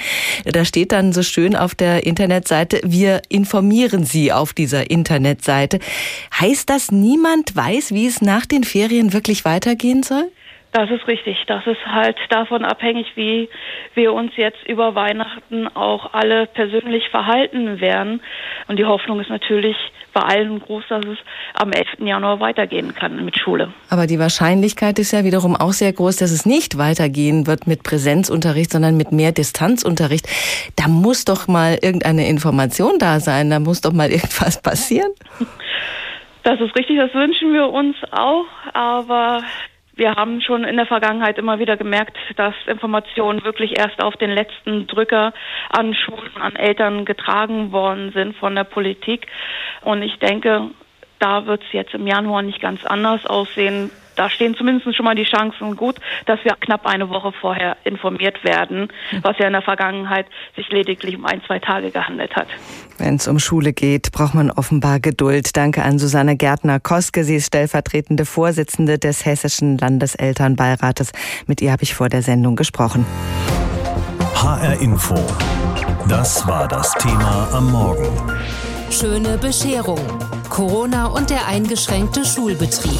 Da 0.44 0.66
steht 0.66 0.92
dann 0.92 1.14
so 1.14 1.24
schön 1.24 1.56
auf 1.56 1.74
der 1.74 2.06
Internetseite, 2.06 2.82
wir 2.84 3.22
informieren 3.30 4.04
Sie 4.04 4.34
auf 4.34 4.52
dieser 4.52 4.92
Internetseite. 4.92 5.80
Heißt 6.38 6.70
das, 6.70 6.92
niemand 6.92 7.56
weiß, 7.56 7.94
wie 7.94 8.08
es 8.08 8.22
nach 8.22 8.46
den 8.46 8.66
Ferien 8.66 9.14
wirklich 9.14 9.46
weitergehen 9.46 10.04
soll? 10.04 10.30
Das 10.72 10.92
ist 10.92 11.08
richtig. 11.08 11.44
Das 11.48 11.66
ist 11.66 11.84
halt 11.86 12.18
davon 12.30 12.64
abhängig, 12.64 13.08
wie 13.16 13.50
wir 13.96 14.14
uns 14.14 14.32
jetzt 14.36 14.64
über 14.68 14.94
Weihnachten 14.94 15.68
auch 15.68 16.14
alle 16.14 16.46
persönlich 16.46 17.10
verhalten 17.10 17.82
werden. 17.82 18.22
Und 18.68 18.78
die 18.78 18.86
Hoffnung 18.86 19.20
ist 19.20 19.30
natürlich 19.32 19.76
bei 20.14 20.22
allen 20.22 20.60
groß, 20.60 20.84
dass 20.90 21.06
es 21.06 21.18
am 21.56 21.72
11. 21.72 21.88
Januar 22.00 22.40
weitergehen 22.40 22.94
kann 22.94 23.24
mit 23.26 23.38
Schule. 23.40 23.74
Aber 23.90 24.06
die 24.06 24.20
Wahrscheinlichkeit 24.20 25.00
ist 25.00 25.12
ja 25.12 25.24
wiederum 25.24 25.56
auch 25.56 25.72
sehr 25.72 25.92
groß, 25.92 26.18
dass 26.18 26.32
es 26.32 26.46
nicht 26.46 26.78
weitergehen 26.78 27.48
wird 27.48 27.66
mit 27.66 27.82
Präsenzunterricht, 27.82 28.72
sondern 28.72 28.96
mit 28.96 29.12
mehr 29.12 29.32
Distanzunterricht. 29.32 30.28
Da 30.76 30.88
muss 30.88 31.26
doch 31.26 31.48
mal 31.48 31.80
irgendeine 31.82 32.28
Information 32.28 33.00
da 33.00 33.20
sein. 33.20 33.50
Da 33.50 33.60
muss 33.60 33.82
doch 33.82 33.94
mal 33.94 34.10
irgendwas 34.12 34.62
passieren. 34.62 35.12
Das 36.44 36.60
ist 36.62 36.76
richtig, 36.76 36.98
das 36.98 37.14
wünschen 37.14 37.54
wir 37.54 37.70
uns 37.70 37.96
auch, 38.12 38.46
aber 38.74 39.44
wir 40.00 40.16
haben 40.16 40.42
schon 40.42 40.64
in 40.64 40.78
der 40.78 40.86
Vergangenheit 40.86 41.38
immer 41.38 41.60
wieder 41.60 41.78
gemerkt, 41.78 42.18
dass 42.38 42.56
Informationen 42.66 43.44
wirklich 43.44 43.78
erst 43.78 44.02
auf 44.02 44.16
den 44.16 44.32
letzten 44.32 44.88
Drücker 44.88 45.34
an 45.70 45.94
Schulen, 45.94 46.38
an 46.40 46.56
Eltern 46.56 47.06
getragen 47.06 47.72
worden 47.72 48.12
sind 48.14 48.36
von 48.38 48.56
der 48.56 48.64
Politik. 48.64 49.28
Und 49.82 50.02
ich 50.02 50.18
denke, 50.18 50.72
da 51.20 51.46
wird 51.46 51.62
es 51.64 51.74
jetzt 51.74 51.94
im 51.94 52.08
Januar 52.08 52.42
nicht 52.42 52.62
ganz 52.62 52.86
anders 52.86 53.26
aussehen 53.26 53.92
da 54.20 54.30
stehen 54.30 54.54
zumindest 54.54 54.94
schon 54.98 55.06
mal 55.06 55.16
die 55.16 55.24
Chancen 55.24 55.78
gut, 55.78 55.96
dass 56.26 56.44
wir 56.44 56.54
knapp 56.60 56.86
eine 56.86 57.10
Woche 57.10 57.32
vorher 57.32 57.78
informiert 57.86 58.44
werden, 58.44 58.90
was 59.22 59.38
ja 59.38 59.48
in 59.48 59.54
der 59.54 59.62
Vergangenheit 59.62 60.26
sich 60.58 60.68
lediglich 60.70 61.16
um 61.16 61.26
ein, 61.26 61.42
zwei 61.48 61.60
Tage 61.60 61.90
gehandelt 61.90 62.36
hat. 62.36 62.48
Wenn 62.98 63.16
es 63.16 63.30
um 63.30 63.40
Schule 63.40 63.72
geht, 63.72 64.12
braucht 64.12 64.34
man 64.34 64.52
offenbar 64.52 65.00
Geduld. 65.00 65.56
Danke 65.56 65.84
an 65.84 66.00
Susanne 66.00 66.36
Gärtner-Koske. 66.36 67.24
Sie 67.24 67.36
ist 67.36 67.48
stellvertretende 67.48 68.26
Vorsitzende 68.26 69.00
des 69.00 69.26
Hessischen 69.26 69.78
Landeselternbeirates. 69.78 71.14
Mit 71.48 71.62
ihr 71.62 71.72
habe 71.72 71.84
ich 71.84 71.94
vor 71.94 72.10
der 72.10 72.22
Sendung 72.22 72.58
gesprochen. 72.58 73.06
HR 74.36 74.82
Info. 74.82 75.16
Das 76.10 76.46
war 76.46 76.68
das 76.68 76.94
Thema 76.96 77.48
am 77.54 77.72
Morgen. 77.72 78.10
Schöne 78.92 79.38
Bescherung. 79.38 80.02
Corona 80.50 81.06
und 81.06 81.30
der 81.30 81.48
eingeschränkte 81.48 82.26
Schulbetrieb. 82.26 83.00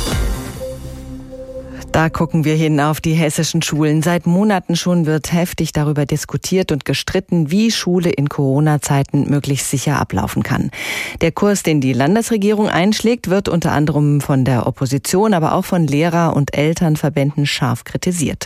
Da 1.92 2.10
gucken 2.10 2.46
wir 2.46 2.54
hin 2.54 2.80
auf 2.80 3.02
die 3.02 3.14
hessischen 3.14 3.64
Schulen. 3.64 4.04
Seit 4.04 4.28
Monaten 4.28 4.76
schon 4.76 5.08
wird 5.08 5.34
heftig 5.34 5.74
darüber 5.74 6.06
diskutiert 6.06 6.72
und 6.72 6.86
gestritten, 6.86 7.50
wie 7.50 7.72
Schule 7.72 8.12
in 8.12 8.30
Corona-Zeiten 8.30 9.30
möglichst 9.30 9.72
sicher 9.72 10.00
ablaufen 10.00 10.44
kann. 10.44 10.70
Der 11.22 11.32
Kurs, 11.32 11.64
den 11.64 11.82
die 11.82 11.94
Landesregierung 11.94 12.70
einschlägt, 12.70 13.30
wird 13.30 13.50
unter 13.50 13.72
anderem 13.72 14.22
von 14.22 14.46
der 14.46 14.68
Opposition, 14.68 15.34
aber 15.34 15.54
auch 15.54 15.66
von 15.66 15.88
Lehrer- 15.88 16.36
und 16.36 16.56
Elternverbänden 16.56 17.48
scharf 17.48 17.84
kritisiert. 17.84 18.46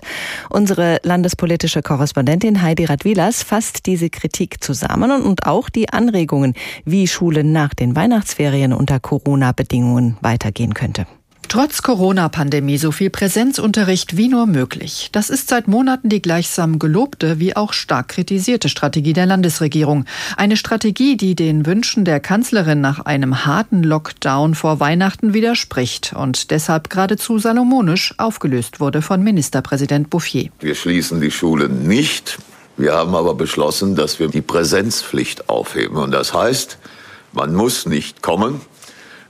Unsere 0.50 1.00
landespolitische 1.04 1.82
Korrespondentin 1.82 2.62
Heidi 2.62 2.86
Radwilas 2.86 3.44
fasst 3.44 3.86
diese 3.86 4.10
Kritik 4.10 4.64
zusammen 4.64 5.22
und 5.22 5.46
auch 5.46 5.70
die 5.70 5.90
Anregungen, 5.90 6.54
wie 6.86 7.08
Schule 7.08 7.44
nach 7.44 7.74
den 7.74 7.96
Weihnachtsferien 7.96 8.72
unter 8.72 9.02
Corona-Bedingungen 9.02 10.18
weitergehen 10.22 10.74
könnte. 10.74 11.06
Trotz 11.54 11.84
Corona-Pandemie 11.84 12.80
so 12.80 12.92
viel 12.92 13.12
Präsenzunterricht 13.12 14.18
wie 14.18 14.28
nur 14.28 14.48
möglich. 14.48 15.10
Das 15.12 15.30
ist 15.30 15.50
seit 15.50 15.68
Monaten 15.68 16.10
die 16.10 16.20
gleichsam 16.20 16.80
gelobte 16.80 17.40
wie 17.40 17.56
auch 17.56 17.74
stark 17.74 18.08
kritisierte 18.08 18.70
Strategie 18.70 19.14
der 19.14 19.28
Landesregierung. 19.28 20.06
Eine 20.36 20.58
Strategie, 20.58 21.16
die 21.16 21.36
den 21.36 21.68
Wünschen 21.68 22.06
der 22.06 22.20
Kanzlerin 22.20 22.82
nach 22.82 23.06
einem 23.06 23.46
harten 23.46 23.84
Lockdown 23.84 24.56
vor 24.56 24.80
Weihnachten 24.80 25.36
widerspricht 25.36 26.14
und 26.16 26.50
deshalb 26.50 26.90
geradezu 26.90 27.38
salomonisch 27.38 28.16
aufgelöst 28.18 28.80
wurde 28.80 29.04
von 29.04 29.22
Ministerpräsident 29.22 30.10
Bouffier. 30.10 30.50
Wir 30.60 30.74
schließen 30.74 31.22
die 31.22 31.30
Schulen 31.30 31.88
nicht. 31.88 32.40
Wir 32.78 32.94
haben 32.94 33.14
aber 33.14 33.36
beschlossen, 33.36 33.96
dass 33.96 34.20
wir 34.20 34.28
die 34.28 34.42
Präsenzpflicht 34.42 35.50
aufheben. 35.50 35.98
Und 35.98 36.14
das 36.14 36.34
heißt, 36.34 36.80
man 37.32 37.54
muss 37.54 37.86
nicht 37.86 38.24
kommen. 38.24 38.62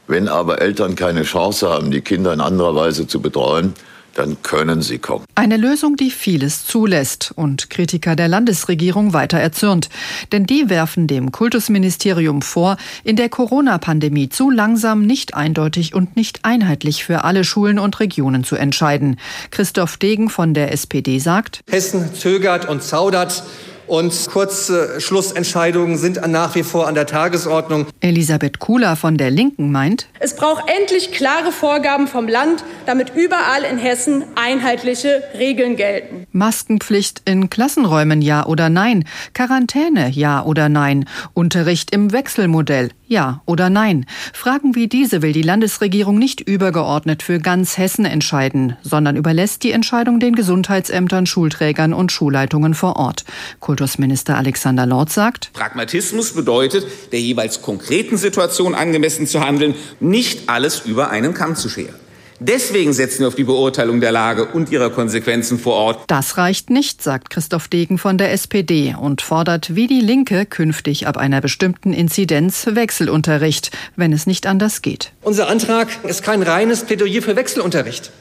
Wenn 0.08 0.28
aber 0.28 0.62
Eltern 0.62 0.96
keine 0.96 1.24
Chance 1.24 1.70
haben, 1.70 1.92
die 1.92 2.02
Kinder 2.02 2.34
in 2.34 2.42
anderer 2.42 2.76
Weise 2.76 3.08
zu 3.08 3.22
betreuen, 3.22 3.74
dann 4.16 4.42
können 4.44 4.82
sie 4.82 5.00
kommen. 5.00 5.26
Eine 5.36 5.58
Lösung, 5.58 5.96
die 5.96 6.12
vieles 6.12 6.66
zulässt 6.66 7.32
und 7.36 7.70
Kritiker 7.70 8.16
der 8.16 8.28
Landesregierung 8.28 9.14
weiter 9.14 9.40
erzürnt. 9.40 9.90
Denn 10.32 10.46
die 10.46 10.70
werfen 10.70 11.08
dem 11.08 11.32
Kultusministerium 11.32 12.42
vor, 12.42 12.78
in 13.04 13.16
der 13.16 13.30
Corona-Pandemie 13.30 14.30
zu 14.30 14.50
langsam, 14.50 15.06
nicht 15.06 15.34
eindeutig 15.34 15.96
und 15.96 16.16
nicht 16.16 16.46
einheitlich 16.46 17.04
für 17.04 17.24
alle 17.24 17.44
Schulen 17.44 17.80
und 17.80 18.00
Regionen 18.00 18.44
zu 18.44 18.56
entscheiden. 18.56 19.20
Christoph 19.52 19.98
Degen 19.98 20.30
von 20.30 20.54
der 20.54 20.72
SPD 20.72 21.20
sagt, 21.20 21.62
Hessen 21.70 22.14
zögert 22.14 22.68
und 22.68 22.84
zaudert 22.84 23.44
und 23.88 24.28
Kurzschlussentscheidungen 24.32 25.98
sind 25.98 26.26
nach 26.28 26.56
wie 26.56 26.64
vor 26.64 26.88
an 26.88 26.96
der 26.96 27.06
Tagesordnung. 27.06 27.88
Elisabeth 28.00 28.60
Kula 28.60 28.96
von 28.96 29.18
der 29.18 29.32
Linken 29.32 29.72
meint, 29.72 30.08
es 30.20 30.36
braucht 30.36 30.64
endlich 30.80 31.12
klare 31.12 31.52
Vorgaben 31.52 32.08
vom 32.08 32.28
Land, 32.28 32.64
damit 32.86 33.14
überall 33.16 33.64
in 33.64 33.78
Hessen 33.78 34.24
einheitliche 34.36 35.24
Regeln 35.38 35.76
gelten. 35.76 36.26
Maskenpflicht 36.32 37.22
in 37.26 37.50
Klassenräumen 37.50 38.22
ja 38.22 38.46
oder 38.46 38.70
nein, 38.70 39.06
Quarantäne 39.34 40.10
ja 40.10 40.44
oder 40.44 40.70
nein, 40.70 41.06
Unterricht 41.34 41.94
im 41.94 42.12
Wechselmodell 42.12 42.90
ja 43.08 43.42
oder 43.46 43.70
nein. 43.70 44.06
Fragen 44.34 44.76
wie 44.76 44.88
diese 44.88 45.22
will 45.22 45.34
die 45.34 45.42
Landesregierung 45.42 46.18
nicht 46.18 46.42
übergeordnet 46.42 47.24
für 47.24 47.40
ganz 47.40 47.78
Hessen 47.78 48.06
entscheiden, 48.06 48.76
sondern 48.82 49.16
überlässt 49.16 49.64
die 49.64 49.72
Entscheidung 49.72 50.20
den 50.20 50.36
Gesundheitsämtern, 50.36 51.26
Schulträgern 51.26 51.94
und 51.94 52.12
Schulleitungen 52.12 52.74
vor 52.74 52.96
Ort. 52.98 53.24
Kultusminister 53.74 54.38
Alexander 54.38 54.86
Lord 54.86 55.12
sagt, 55.12 55.52
Pragmatismus 55.54 56.34
bedeutet, 56.34 56.86
der 57.12 57.20
jeweils 57.20 57.64
konkreten 57.64 58.18
Situation 58.18 58.76
angemessen 58.76 59.26
zu 59.26 59.40
handeln, 59.40 59.74
nicht 60.00 60.48
alles 60.48 60.82
über 60.86 61.10
einen 61.10 61.34
Kamm 61.34 61.56
zu 61.56 61.70
scheren. 61.70 61.96
Deswegen 62.40 62.94
setzen 62.94 63.22
wir 63.22 63.30
auf 63.30 63.34
die 63.34 63.46
Beurteilung 63.46 64.00
der 64.00 64.12
Lage 64.12 64.46
und 64.46 64.70
ihrer 64.70 64.92
Konsequenzen 64.92 65.58
vor 65.58 65.74
Ort. 65.74 66.04
Das 66.06 66.38
reicht 66.38 66.70
nicht, 66.70 67.02
sagt 67.02 67.32
Christoph 67.32 67.68
Degen 67.68 67.98
von 67.98 68.20
der 68.20 68.32
SPD 68.32 68.94
und 68.96 69.24
fordert 69.24 69.76
wie 69.76 69.88
die 69.88 70.02
Linke 70.02 70.46
künftig 70.46 71.08
ab 71.08 71.18
einer 71.18 71.42
bestimmten 71.42 71.94
Inzidenz 71.94 72.68
Wechselunterricht, 72.70 73.72
wenn 73.96 74.14
es 74.14 74.28
nicht 74.28 74.46
anders 74.46 74.84
geht. 74.84 75.14
Unser 75.24 75.48
Antrag 75.48 75.88
ist 76.04 76.22
kein 76.22 76.44
reines 76.44 76.84
Plädoyer 76.84 77.24
für 77.24 77.36
Wechselunterricht. 77.36 78.12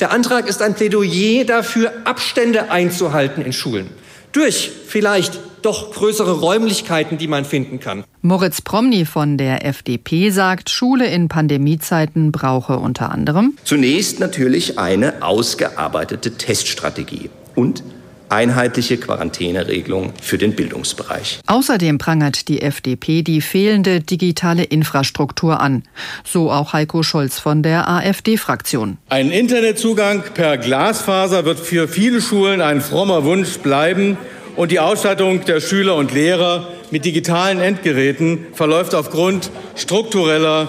Der 0.00 0.10
Antrag 0.10 0.48
ist 0.48 0.60
ein 0.60 0.74
Plädoyer 0.74 1.44
dafür, 1.44 1.92
Abstände 2.04 2.70
einzuhalten 2.70 3.42
in 3.42 3.54
Schulen. 3.54 3.88
Durch 4.32 4.70
vielleicht 4.86 5.38
doch 5.62 5.92
größere 5.92 6.40
Räumlichkeiten, 6.40 7.18
die 7.18 7.26
man 7.26 7.44
finden 7.44 7.80
kann. 7.80 8.04
Moritz 8.22 8.60
Promny 8.60 9.04
von 9.04 9.36
der 9.36 9.64
FDP 9.66 10.30
sagt, 10.30 10.70
Schule 10.70 11.06
in 11.06 11.28
Pandemiezeiten 11.28 12.32
brauche 12.32 12.78
unter 12.78 13.10
anderem 13.10 13.54
zunächst 13.64 14.20
natürlich 14.20 14.78
eine 14.78 15.22
ausgearbeitete 15.22 16.32
Teststrategie 16.32 17.30
und 17.54 17.82
einheitliche 18.28 18.96
Quarantäneregelung 18.96 20.12
für 20.20 20.38
den 20.38 20.54
Bildungsbereich. 20.54 21.40
Außerdem 21.46 21.98
prangert 21.98 22.48
die 22.48 22.62
FDP 22.62 23.22
die 23.22 23.40
fehlende 23.40 24.00
digitale 24.00 24.64
Infrastruktur 24.64 25.60
an. 25.60 25.82
So 26.24 26.50
auch 26.50 26.72
Heiko 26.72 27.02
Scholz 27.02 27.38
von 27.38 27.62
der 27.62 27.88
AfD-Fraktion. 27.88 28.98
Ein 29.08 29.30
Internetzugang 29.30 30.22
per 30.34 30.58
Glasfaser 30.58 31.44
wird 31.44 31.60
für 31.60 31.88
viele 31.88 32.20
Schulen 32.20 32.60
ein 32.60 32.80
frommer 32.80 33.24
Wunsch 33.24 33.58
bleiben 33.58 34.16
und 34.56 34.72
die 34.72 34.80
Ausstattung 34.80 35.44
der 35.44 35.60
Schüler 35.60 35.96
und 35.96 36.12
Lehrer 36.12 36.68
mit 36.90 37.04
digitalen 37.04 37.60
Endgeräten 37.60 38.46
verläuft 38.54 38.94
aufgrund 38.94 39.50
struktureller 39.76 40.68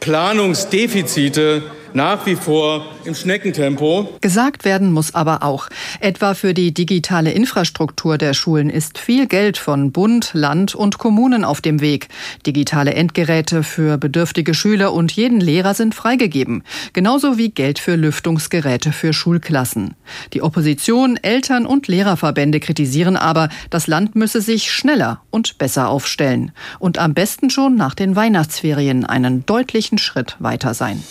Planungsdefizite 0.00 1.62
nach 1.92 2.26
wie 2.26 2.36
vor 2.36 2.86
im 3.04 3.14
Schneckentempo. 3.14 4.08
Gesagt 4.20 4.64
werden 4.64 4.92
muss 4.92 5.14
aber 5.14 5.42
auch, 5.42 5.68
etwa 6.00 6.34
für 6.34 6.54
die 6.54 6.72
digitale 6.72 7.32
Infrastruktur 7.32 8.18
der 8.18 8.34
Schulen 8.34 8.70
ist 8.70 8.98
viel 8.98 9.26
Geld 9.26 9.58
von 9.58 9.92
Bund, 9.92 10.30
Land 10.32 10.74
und 10.74 10.98
Kommunen 10.98 11.44
auf 11.44 11.60
dem 11.60 11.80
Weg. 11.80 12.08
Digitale 12.46 12.94
Endgeräte 12.94 13.62
für 13.62 13.98
bedürftige 13.98 14.54
Schüler 14.54 14.92
und 14.92 15.12
jeden 15.12 15.40
Lehrer 15.40 15.74
sind 15.74 15.94
freigegeben, 15.94 16.62
genauso 16.92 17.38
wie 17.38 17.50
Geld 17.50 17.78
für 17.78 17.96
Lüftungsgeräte 17.96 18.92
für 18.92 19.12
Schulklassen. 19.12 19.94
Die 20.32 20.42
Opposition, 20.42 21.18
Eltern 21.22 21.66
und 21.66 21.88
Lehrerverbände 21.88 22.60
kritisieren 22.60 23.16
aber, 23.16 23.48
das 23.70 23.86
Land 23.86 24.14
müsse 24.14 24.40
sich 24.40 24.70
schneller 24.70 25.20
und 25.30 25.58
besser 25.58 25.88
aufstellen 25.88 26.52
und 26.78 26.98
am 26.98 27.14
besten 27.14 27.50
schon 27.50 27.76
nach 27.76 27.94
den 27.94 28.16
Weihnachtsferien 28.16 29.04
einen 29.04 29.46
deutlichen 29.46 29.98
Schritt 29.98 30.36
weiter 30.38 30.74
sein. 30.74 31.02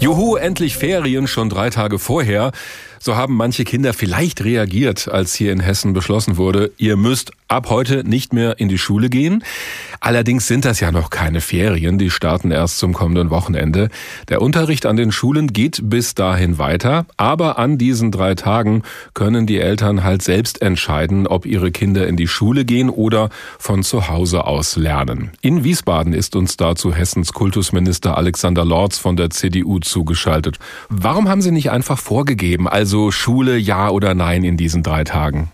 Juhu, 0.00 0.36
endlich 0.36 0.78
Ferien, 0.78 1.26
schon 1.26 1.50
drei 1.50 1.68
Tage 1.68 1.98
vorher. 1.98 2.52
So 2.98 3.16
haben 3.16 3.36
manche 3.36 3.64
Kinder 3.64 3.92
vielleicht 3.92 4.42
reagiert, 4.42 5.08
als 5.08 5.34
hier 5.34 5.52
in 5.52 5.60
Hessen 5.60 5.92
beschlossen 5.92 6.38
wurde, 6.38 6.72
ihr 6.78 6.96
müsst 6.96 7.32
ab 7.50 7.68
heute 7.68 8.04
nicht 8.08 8.32
mehr 8.32 8.60
in 8.60 8.68
die 8.68 8.78
Schule 8.78 9.10
gehen. 9.10 9.42
Allerdings 9.98 10.46
sind 10.46 10.64
das 10.64 10.80
ja 10.80 10.92
noch 10.92 11.10
keine 11.10 11.40
Ferien, 11.40 11.98
die 11.98 12.10
starten 12.10 12.52
erst 12.52 12.78
zum 12.78 12.94
kommenden 12.94 13.30
Wochenende. 13.30 13.88
Der 14.28 14.40
Unterricht 14.40 14.86
an 14.86 14.96
den 14.96 15.12
Schulen 15.12 15.52
geht 15.52 15.80
bis 15.82 16.14
dahin 16.14 16.58
weiter, 16.58 17.06
aber 17.16 17.58
an 17.58 17.76
diesen 17.76 18.10
drei 18.12 18.34
Tagen 18.34 18.82
können 19.14 19.46
die 19.46 19.58
Eltern 19.58 20.04
halt 20.04 20.22
selbst 20.22 20.62
entscheiden, 20.62 21.26
ob 21.26 21.44
ihre 21.44 21.70
Kinder 21.70 22.06
in 22.06 22.16
die 22.16 22.28
Schule 22.28 22.64
gehen 22.64 22.88
oder 22.88 23.28
von 23.58 23.82
zu 23.82 24.08
Hause 24.08 24.46
aus 24.46 24.76
lernen. 24.76 25.32
In 25.42 25.64
Wiesbaden 25.64 26.12
ist 26.12 26.36
uns 26.36 26.56
dazu 26.56 26.94
Hessens 26.94 27.32
Kultusminister 27.32 28.16
Alexander 28.16 28.64
Lorz 28.64 28.96
von 28.96 29.16
der 29.16 29.30
CDU 29.30 29.80
zugeschaltet. 29.80 30.58
Warum 30.88 31.28
haben 31.28 31.42
Sie 31.42 31.50
nicht 31.50 31.70
einfach 31.70 31.98
vorgegeben, 31.98 32.68
also 32.68 33.10
Schule 33.10 33.56
ja 33.56 33.90
oder 33.90 34.14
nein 34.14 34.44
in 34.44 34.56
diesen 34.56 34.82
drei 34.82 35.04
Tagen? 35.04 35.50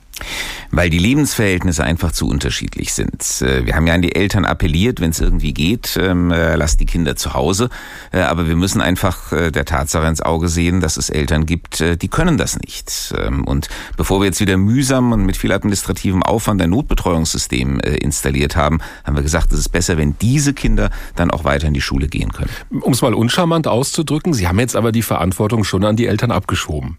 Weil 0.71 0.91
die 0.91 0.99
Lebensverhältnisse 0.99 1.85
einfach 1.85 2.13
zu 2.13 2.29
unterschiedlich 2.29 2.93
sind. 2.93 3.23
Äh, 3.43 3.67
wir 3.67 3.77
haben 3.77 3.87
ja 3.87 3.95
an 3.95 4.03
die 4.03 4.15
Eltern 4.15 4.45
appelliert, 4.45 5.01
wenn 5.01 5.11
es 5.11 5.21
irgendwie 5.21 5.53
geht, 5.53 5.99
ähm, 6.01 6.31
äh, 6.31 6.57
lasst 6.57 6.81
die 6.81 6.87
Kinder 6.87 7.17
zu 7.17 7.35
Hause. 7.35 7.69
Äh, 8.13 8.21
aber 8.21 8.49
wir 8.49 8.57
müssen 8.57 8.81
einfach 8.81 9.31
der 9.31 9.65
Tatsache 9.65 10.07
ins 10.07 10.21
Auge 10.21 10.49
sehen, 10.49 10.81
dass 10.81 10.97
es 10.97 11.11
Eltern 11.11 11.47
gibt, 11.47 11.81
die 11.81 12.09
können 12.09 12.39
das 12.39 12.59
nicht. 12.59 13.15
Ähm, 13.17 13.45
und 13.45 13.69
bevor 13.97 14.21
wir 14.21 14.27
jetzt 14.27 14.41
wieder 14.41 14.57
mühsam 14.57 15.13
und 15.13 15.25
mit 15.25 15.37
viel 15.37 15.53
administrativem 15.53 16.23
Aufwand 16.23 16.61
ein 16.63 16.71
Notbetreuungssystem 16.71 17.81
installiert 17.81 18.57
haben, 18.57 18.81
haben 19.05 19.17
wir 19.17 19.23
gesagt, 19.23 19.53
es 19.53 19.59
ist 19.59 19.69
besser, 19.71 19.97
wenn 19.97 20.17
diese 20.19 20.55
Kinder 20.55 20.91
dann 21.15 21.31
auch 21.31 21.45
weiter 21.45 21.69
in 21.69 21.75
die 21.75 21.81
Schule 21.81 22.09
gehen 22.09 22.33
können. 22.33 22.51
Um 22.71 22.93
es 22.93 23.03
mal 23.03 23.15
uncharmant 23.15 23.67
auszudrücken, 23.67 24.35
Sie 24.35 24.49
haben 24.49 24.59
jetzt 24.59 24.77
aber 24.77 24.93
die 24.93 25.03
Verantwortung 25.03 25.65
schon 25.65 25.85
an 25.85 25.97
die 25.97 26.07
Eltern 26.07 26.31
abgeschoben. 26.31 26.99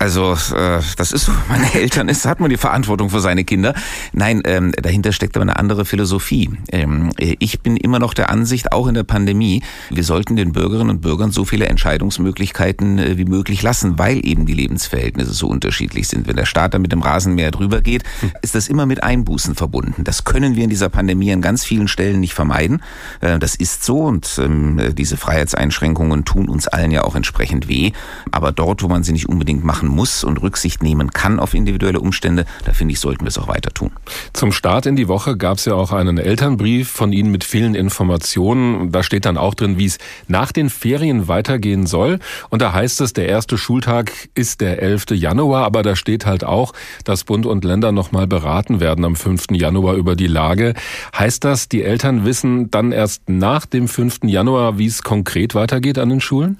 Also 0.00 0.32
äh, 0.32 0.80
das 0.96 1.12
ist 1.12 1.26
so, 1.26 1.32
meine 1.48 1.74
Eltern 1.74 2.08
ist, 2.08 2.24
hat 2.24 2.40
man 2.40 2.48
die 2.48 2.56
Verantwortung 2.56 3.10
für 3.10 3.20
seine 3.20 3.44
Kinder. 3.44 3.74
Nein, 4.14 4.40
ähm, 4.46 4.72
dahinter 4.72 5.12
steckt 5.12 5.36
aber 5.36 5.42
eine 5.42 5.56
andere 5.56 5.84
Philosophie. 5.84 6.50
Ähm, 6.72 7.10
ich 7.18 7.60
bin 7.60 7.76
immer 7.76 7.98
noch 7.98 8.14
der 8.14 8.30
Ansicht, 8.30 8.72
auch 8.72 8.86
in 8.86 8.94
der 8.94 9.04
Pandemie, 9.04 9.62
wir 9.90 10.02
sollten 10.02 10.36
den 10.36 10.52
Bürgerinnen 10.52 10.88
und 10.88 11.02
Bürgern 11.02 11.32
so 11.32 11.44
viele 11.44 11.66
Entscheidungsmöglichkeiten 11.66 12.98
äh, 12.98 13.18
wie 13.18 13.26
möglich 13.26 13.60
lassen, 13.60 13.98
weil 13.98 14.26
eben 14.26 14.46
die 14.46 14.54
Lebensverhältnisse 14.54 15.34
so 15.34 15.48
unterschiedlich 15.48 16.08
sind. 16.08 16.26
Wenn 16.26 16.36
der 16.36 16.46
Staat 16.46 16.72
da 16.72 16.78
mit 16.78 16.92
dem 16.92 17.02
Rasenmäher 17.02 17.50
drüber 17.50 17.82
geht, 17.82 18.04
hm. 18.20 18.32
ist 18.40 18.54
das 18.54 18.68
immer 18.68 18.86
mit 18.86 19.02
Einbußen 19.02 19.54
verbunden. 19.54 20.02
Das 20.04 20.24
können 20.24 20.56
wir 20.56 20.64
in 20.64 20.70
dieser 20.70 20.88
Pandemie 20.88 21.30
an 21.30 21.42
ganz 21.42 21.62
vielen 21.62 21.88
Stellen 21.88 22.20
nicht 22.20 22.32
vermeiden. 22.32 22.82
Äh, 23.20 23.38
das 23.38 23.54
ist 23.54 23.84
so 23.84 23.98
und 23.98 24.40
ähm, 24.42 24.94
diese 24.94 25.18
Freiheitseinschränkungen 25.18 26.24
tun 26.24 26.48
uns 26.48 26.68
allen 26.68 26.90
ja 26.90 27.04
auch 27.04 27.16
entsprechend 27.16 27.68
weh. 27.68 27.92
Aber 28.30 28.50
dort, 28.50 28.82
wo 28.82 28.88
man 28.88 29.02
sie 29.02 29.12
nicht 29.12 29.28
unbedingt 29.28 29.62
machen 29.62 29.89
muss 29.90 30.24
und 30.24 30.40
Rücksicht 30.40 30.82
nehmen 30.82 31.10
kann 31.10 31.38
auf 31.38 31.54
individuelle 31.54 32.00
Umstände, 32.00 32.46
da 32.64 32.72
finde 32.72 32.92
ich, 32.92 33.00
sollten 33.00 33.24
wir 33.24 33.28
es 33.28 33.38
auch 33.38 33.48
weiter 33.48 33.70
tun. 33.70 33.90
Zum 34.32 34.52
Start 34.52 34.86
in 34.86 34.96
die 34.96 35.08
Woche 35.08 35.36
gab 35.36 35.58
es 35.58 35.64
ja 35.64 35.74
auch 35.74 35.92
einen 35.92 36.18
Elternbrief 36.18 36.88
von 36.88 37.12
Ihnen 37.12 37.30
mit 37.30 37.44
vielen 37.44 37.74
Informationen. 37.74 38.92
Da 38.92 39.02
steht 39.02 39.24
dann 39.24 39.36
auch 39.36 39.54
drin, 39.54 39.78
wie 39.78 39.86
es 39.86 39.98
nach 40.28 40.52
den 40.52 40.70
Ferien 40.70 41.28
weitergehen 41.28 41.86
soll. 41.86 42.18
Und 42.48 42.62
da 42.62 42.72
heißt 42.72 43.00
es, 43.00 43.12
der 43.12 43.28
erste 43.28 43.58
Schultag 43.58 44.12
ist 44.34 44.60
der 44.60 44.82
11. 44.82 45.10
Januar, 45.12 45.64
aber 45.64 45.82
da 45.82 45.96
steht 45.96 46.26
halt 46.26 46.44
auch, 46.44 46.72
dass 47.04 47.24
Bund 47.24 47.46
und 47.46 47.64
Länder 47.64 47.92
nochmal 47.92 48.26
beraten 48.26 48.80
werden 48.80 49.04
am 49.04 49.16
5. 49.16 49.46
Januar 49.52 49.94
über 49.94 50.16
die 50.16 50.26
Lage. 50.26 50.74
Heißt 51.16 51.44
das, 51.44 51.68
die 51.68 51.82
Eltern 51.82 52.24
wissen 52.24 52.70
dann 52.70 52.92
erst 52.92 53.28
nach 53.28 53.66
dem 53.66 53.88
5. 53.88 54.20
Januar, 54.24 54.78
wie 54.78 54.86
es 54.86 55.02
konkret 55.02 55.54
weitergeht 55.54 55.98
an 55.98 56.08
den 56.08 56.20
Schulen? 56.20 56.58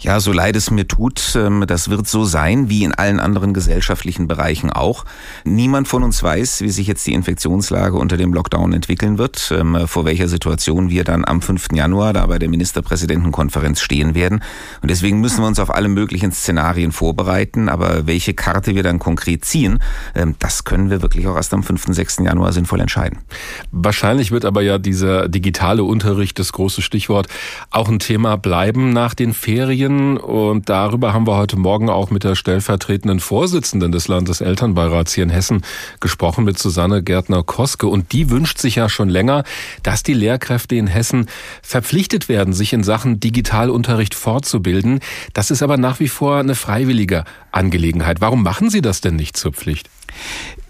Ja, 0.00 0.20
so 0.20 0.32
leid 0.32 0.56
es 0.56 0.70
mir 0.70 0.88
tut, 0.88 1.34
ähm, 1.36 1.64
das 1.66 1.90
wird 1.90 2.08
so 2.08 2.24
sein, 2.24 2.59
wie 2.68 2.84
in 2.84 2.94
allen 2.94 3.20
anderen 3.20 3.54
gesellschaftlichen 3.54 4.28
Bereichen 4.28 4.70
auch. 4.70 5.04
Niemand 5.44 5.88
von 5.88 6.02
uns 6.02 6.22
weiß, 6.22 6.60
wie 6.60 6.70
sich 6.70 6.86
jetzt 6.86 7.06
die 7.06 7.14
Infektionslage 7.14 7.96
unter 7.96 8.16
dem 8.16 8.34
Lockdown 8.34 8.72
entwickeln 8.72 9.18
wird, 9.18 9.52
ähm, 9.56 9.86
vor 9.86 10.04
welcher 10.04 10.28
Situation 10.28 10.90
wir 10.90 11.04
dann 11.04 11.24
am 11.24 11.40
5. 11.40 11.68
Januar 11.72 12.12
da 12.12 12.26
bei 12.26 12.38
der 12.38 12.48
Ministerpräsidentenkonferenz 12.48 13.80
stehen 13.80 14.14
werden. 14.14 14.42
Und 14.82 14.90
deswegen 14.90 15.20
müssen 15.20 15.42
wir 15.42 15.46
uns 15.46 15.58
auf 15.58 15.74
alle 15.74 15.88
möglichen 15.88 16.32
Szenarien 16.32 16.92
vorbereiten. 16.92 17.68
Aber 17.68 18.06
welche 18.06 18.34
Karte 18.34 18.74
wir 18.74 18.82
dann 18.82 18.98
konkret 18.98 19.44
ziehen, 19.44 19.78
ähm, 20.14 20.34
das 20.38 20.64
können 20.64 20.90
wir 20.90 21.02
wirklich 21.02 21.26
auch 21.26 21.36
erst 21.36 21.54
am 21.54 21.62
5. 21.62 21.86
6. 21.94 22.18
Januar 22.24 22.52
sinnvoll 22.52 22.80
entscheiden. 22.80 23.18
Wahrscheinlich 23.70 24.30
wird 24.30 24.44
aber 24.44 24.62
ja 24.62 24.78
dieser 24.78 25.28
digitale 25.28 25.84
Unterricht, 25.84 26.38
das 26.38 26.52
große 26.52 26.82
Stichwort, 26.82 27.28
auch 27.70 27.88
ein 27.88 27.98
Thema 27.98 28.36
bleiben 28.36 28.92
nach 28.92 29.14
den 29.14 29.32
Ferien. 29.32 30.16
Und 30.16 30.68
darüber 30.68 31.12
haben 31.12 31.26
wir 31.26 31.36
heute 31.36 31.58
Morgen 31.58 31.88
auch 31.88 32.10
mit 32.10 32.24
der 32.24 32.34
stellvertretenden 32.50 33.20
Vorsitzenden 33.20 33.92
des 33.92 34.08
Landeselternbeirats 34.08 35.14
hier 35.14 35.22
in 35.22 35.30
Hessen 35.30 35.62
gesprochen, 36.00 36.44
mit 36.44 36.58
Susanne 36.58 37.00
Gärtner-Koske. 37.00 37.86
Und 37.86 38.10
die 38.10 38.28
wünscht 38.28 38.58
sich 38.58 38.74
ja 38.74 38.88
schon 38.88 39.08
länger, 39.08 39.44
dass 39.84 40.02
die 40.02 40.14
Lehrkräfte 40.14 40.74
in 40.74 40.88
Hessen 40.88 41.26
verpflichtet 41.62 42.28
werden, 42.28 42.52
sich 42.52 42.72
in 42.72 42.82
Sachen 42.82 43.20
Digitalunterricht 43.20 44.16
fortzubilden. 44.16 44.98
Das 45.32 45.52
ist 45.52 45.62
aber 45.62 45.76
nach 45.76 46.00
wie 46.00 46.08
vor 46.08 46.38
eine 46.38 46.56
freiwillige 46.56 47.24
Angelegenheit. 47.52 48.20
Warum 48.20 48.42
machen 48.42 48.68
Sie 48.68 48.82
das 48.82 49.00
denn 49.00 49.14
nicht 49.14 49.36
zur 49.36 49.52
Pflicht? 49.52 49.88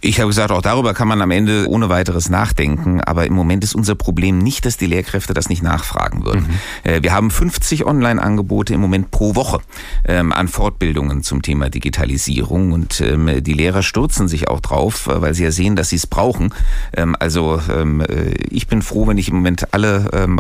Ich 0.03 0.19
habe 0.19 0.29
gesagt, 0.29 0.51
auch 0.51 0.63
darüber 0.63 0.95
kann 0.95 1.09
man 1.09 1.21
am 1.21 1.31
Ende 1.31 1.67
ohne 1.69 1.91
weiteres 1.91 2.31
nachdenken. 2.31 3.03
Aber 3.03 3.27
im 3.27 3.35
Moment 3.35 3.63
ist 3.65 3.75
unser 3.75 3.95
Problem 3.95 4.39
nicht, 4.39 4.65
dass 4.65 4.79
die 4.79 4.87
Lehrkräfte 4.87 5.35
das 5.35 5.51
nicht 5.51 5.63
nachfragen 5.63 6.25
würden. 6.25 6.49
Mhm. 6.85 7.03
Wir 7.03 7.13
haben 7.13 7.31
50 7.31 7.85
Online-Angebote 7.85 8.73
im 8.73 8.81
Moment 8.81 9.11
pro 9.11 9.35
Woche 9.35 9.61
ähm, 10.07 10.33
an 10.33 10.49
Fortbildungen 10.49 11.23
zum 11.23 11.43
Thema 11.43 11.69
Digitalisierung. 11.69 12.73
Und 12.73 13.03
ähm, 13.03 13.43
die 13.43 13.53
Lehrer 13.53 13.83
stürzen 13.83 14.27
sich 14.27 14.49
auch 14.49 14.61
drauf, 14.61 15.07
weil 15.07 15.35
sie 15.35 15.45
ja 15.45 15.51
sehen, 15.51 15.77
dass 15.77 15.91
sie 15.91 15.97
es 15.97 16.07
brauchen. 16.07 16.55
Ähm, 16.97 17.15
also 17.19 17.61
äh, 17.69 18.35
ich 18.51 18.69
bin 18.69 18.81
froh, 18.81 19.07
wenn 19.07 19.19
ich 19.19 19.29
im 19.29 19.35
Moment 19.35 19.75
alle 19.75 19.91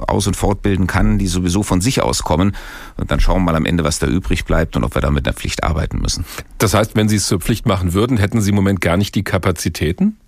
aus- 0.06 0.26
und 0.26 0.36
fortbilden 0.36 0.86
kann, 0.86 1.18
die 1.18 1.26
sowieso 1.26 1.62
von 1.62 1.80
sich 1.80 2.02
aus 2.02 2.22
kommen. 2.22 2.56
Und 2.96 3.10
dann 3.10 3.20
schauen 3.20 3.42
wir 3.42 3.52
mal 3.52 3.56
am 3.56 3.66
Ende, 3.66 3.84
was 3.84 3.98
da 3.98 4.06
übrig 4.06 4.44
bleibt 4.44 4.76
und 4.76 4.84
ob 4.84 4.94
wir 4.94 5.02
da 5.02 5.10
mit 5.10 5.26
einer 5.26 5.34
Pflicht 5.34 5.64
arbeiten 5.64 5.98
müssen. 5.98 6.24
Das 6.58 6.74
heißt, 6.74 6.96
wenn 6.96 7.08
Sie 7.08 7.16
es 7.16 7.26
zur 7.26 7.40
Pflicht 7.40 7.66
machen 7.66 7.92
würden, 7.92 8.16
hätten 8.16 8.40
Sie 8.40 8.50
im 8.50 8.56
Moment 8.56 8.80
gar 8.80 8.96
nicht 8.96 9.14
die 9.14 9.24
Kapazitäten? 9.50 10.19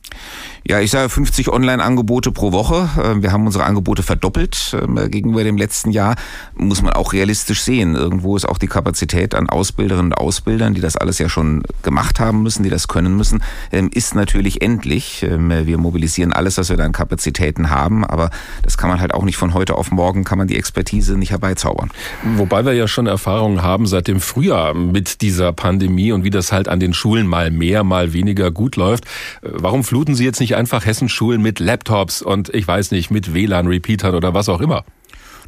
Ja, 0.64 0.78
ich 0.78 0.92
sage 0.92 1.08
50 1.08 1.48
Online-Angebote 1.48 2.30
pro 2.30 2.52
Woche. 2.52 2.88
Ähm, 3.02 3.22
wir 3.22 3.32
haben 3.32 3.44
unsere 3.46 3.64
Angebote 3.64 4.04
verdoppelt 4.04 4.76
ähm, 4.80 5.10
gegenüber 5.10 5.42
dem 5.42 5.56
letzten 5.56 5.90
Jahr. 5.90 6.14
Muss 6.54 6.82
man 6.82 6.92
auch 6.92 7.12
realistisch 7.12 7.62
sehen. 7.62 7.96
Irgendwo 7.96 8.36
ist 8.36 8.48
auch 8.48 8.58
die 8.58 8.68
Kapazität 8.68 9.34
an 9.34 9.48
Ausbilderinnen 9.48 10.12
und 10.12 10.18
Ausbildern, 10.18 10.74
die 10.74 10.80
das 10.80 10.96
alles 10.96 11.18
ja 11.18 11.28
schon 11.28 11.64
gemacht 11.82 12.20
haben 12.20 12.44
müssen, 12.44 12.62
die 12.62 12.70
das 12.70 12.86
können 12.86 13.16
müssen, 13.16 13.42
ähm, 13.72 13.90
ist 13.92 14.14
natürlich 14.14 14.62
endlich. 14.62 15.22
Wir 15.22 15.78
mobilisieren 15.78 16.32
alles, 16.32 16.58
was 16.58 16.68
wir 16.68 16.76
da 16.76 16.84
an 16.84 16.92
Kapazitäten 16.92 17.70
haben, 17.70 18.04
aber 18.04 18.30
das 18.62 18.78
kann 18.78 18.88
man 18.88 19.00
halt 19.00 19.14
auch 19.14 19.24
nicht 19.24 19.36
von 19.36 19.54
heute 19.54 19.74
auf 19.74 19.90
morgen, 19.90 20.24
kann 20.24 20.38
man 20.38 20.46
die 20.46 20.56
Expertise 20.56 21.16
nicht 21.16 21.30
herbeizaubern. 21.30 21.90
Wobei 22.36 22.64
wir 22.64 22.72
ja 22.72 22.86
schon 22.86 23.06
Erfahrungen 23.06 23.62
haben 23.62 23.86
seit 23.86 24.08
dem 24.08 24.20
Frühjahr 24.20 24.74
mit 24.74 25.22
dieser 25.22 25.52
Pandemie 25.52 26.12
und 26.12 26.24
wie 26.24 26.30
das 26.30 26.52
halt 26.52 26.68
an 26.68 26.80
den 26.80 26.94
Schulen 26.94 27.26
mal 27.26 27.50
mehr, 27.50 27.84
mal 27.84 28.12
weniger 28.12 28.50
gut 28.50 28.76
läuft. 28.76 29.04
Äh, 29.42 29.50
warum 29.52 29.84
fluten 29.84 30.14
Sie 30.14 30.24
jetzt 30.24 30.40
nicht 30.40 30.51
einfach 30.54 30.84
Hessenschulen 30.86 31.42
mit 31.42 31.60
Laptops 31.60 32.22
und 32.22 32.48
ich 32.54 32.66
weiß 32.66 32.90
nicht, 32.90 33.10
mit 33.10 33.34
WLAN-Repeatern 33.34 34.14
oder 34.14 34.34
was 34.34 34.48
auch 34.48 34.60
immer? 34.60 34.84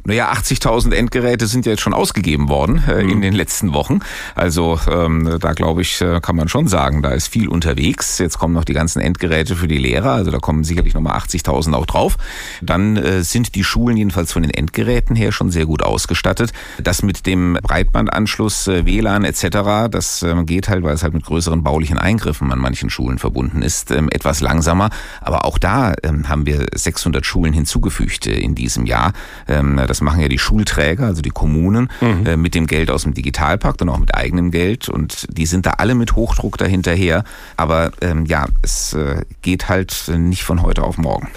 Naja, 0.07 0.31
80.000 0.31 0.93
Endgeräte 0.93 1.47
sind 1.47 1.65
ja 1.65 1.71
jetzt 1.71 1.81
schon 1.81 1.93
ausgegeben 1.93 2.47
worden 2.47 2.83
äh, 2.87 3.01
in 3.01 3.21
den 3.21 3.33
letzten 3.33 3.73
Wochen. 3.73 4.01
Also 4.35 4.79
ähm, 4.87 5.37
da 5.39 5.53
glaube 5.53 5.81
ich, 5.81 5.99
äh, 5.99 6.19
kann 6.21 6.35
man 6.35 6.47
schon 6.47 6.67
sagen, 6.67 7.01
da 7.01 7.09
ist 7.09 7.27
viel 7.27 7.47
unterwegs. 7.47 8.19
Jetzt 8.19 8.37
kommen 8.37 8.53
noch 8.53 8.65
die 8.65 8.73
ganzen 8.73 9.01
Endgeräte 9.01 9.55
für 9.55 9.67
die 9.67 9.79
Lehrer, 9.79 10.11
also 10.11 10.29
da 10.29 10.37
kommen 10.37 10.63
sicherlich 10.63 10.93
nochmal 10.93 11.17
80.000 11.17 11.73
auch 11.73 11.87
drauf. 11.87 12.17
Dann 12.61 12.97
äh, 12.97 13.23
sind 13.23 13.55
die 13.55 13.63
Schulen 13.63 13.97
jedenfalls 13.97 14.31
von 14.31 14.43
den 14.43 14.51
Endgeräten 14.51 15.15
her 15.15 15.31
schon 15.31 15.49
sehr 15.49 15.65
gut 15.65 15.81
ausgestattet. 15.81 16.53
Das 16.81 17.01
mit 17.01 17.25
dem 17.25 17.57
Breitbandanschluss, 17.63 18.67
äh, 18.67 18.85
WLAN 18.85 19.23
etc., 19.23 19.89
das 19.89 20.21
äh, 20.21 20.35
geht 20.43 20.69
halt, 20.69 20.83
weil 20.83 20.93
es 20.93 21.01
halt 21.01 21.15
mit 21.15 21.25
größeren 21.25 21.63
baulichen 21.63 21.97
Eingriffen 21.97 22.51
an 22.51 22.59
manchen 22.59 22.91
Schulen 22.91 23.17
verbunden 23.17 23.63
ist, 23.63 23.89
äh, 23.89 24.03
etwas 24.11 24.39
langsamer. 24.39 24.91
Aber 25.21 25.45
auch 25.45 25.57
da 25.57 25.93
äh, 25.93 26.11
haben 26.27 26.45
wir 26.45 26.67
600 26.75 27.25
Schulen 27.25 27.53
hinzugefügt 27.53 28.27
äh, 28.27 28.37
in 28.37 28.53
diesem 28.53 28.85
Jahr. 28.85 29.13
Ähm, 29.47 29.81
das 29.95 30.01
machen 30.01 30.19
ja 30.19 30.27
die 30.27 30.39
Schulträger, 30.39 31.05
also 31.05 31.21
die 31.21 31.29
Kommunen, 31.29 31.89
mhm. 32.01 32.25
äh, 32.25 32.35
mit 32.35 32.53
dem 32.53 32.67
Geld 32.67 32.91
aus 32.91 33.03
dem 33.03 33.13
Digitalpakt 33.13 33.81
und 33.81 33.87
auch 33.87 33.97
mit 33.97 34.13
eigenem 34.13 34.51
Geld. 34.51 34.89
Und 34.89 35.25
die 35.29 35.45
sind 35.45 35.65
da 35.65 35.71
alle 35.77 35.95
mit 35.95 36.15
Hochdruck 36.17 36.57
dahinterher. 36.57 37.23
Aber 37.55 37.91
ähm, 38.01 38.25
ja, 38.25 38.45
es 38.61 38.93
äh, 38.93 39.21
geht 39.41 39.69
halt 39.69 40.11
nicht 40.17 40.43
von 40.43 40.61
heute 40.61 40.83
auf 40.83 40.97
morgen. 40.97 41.29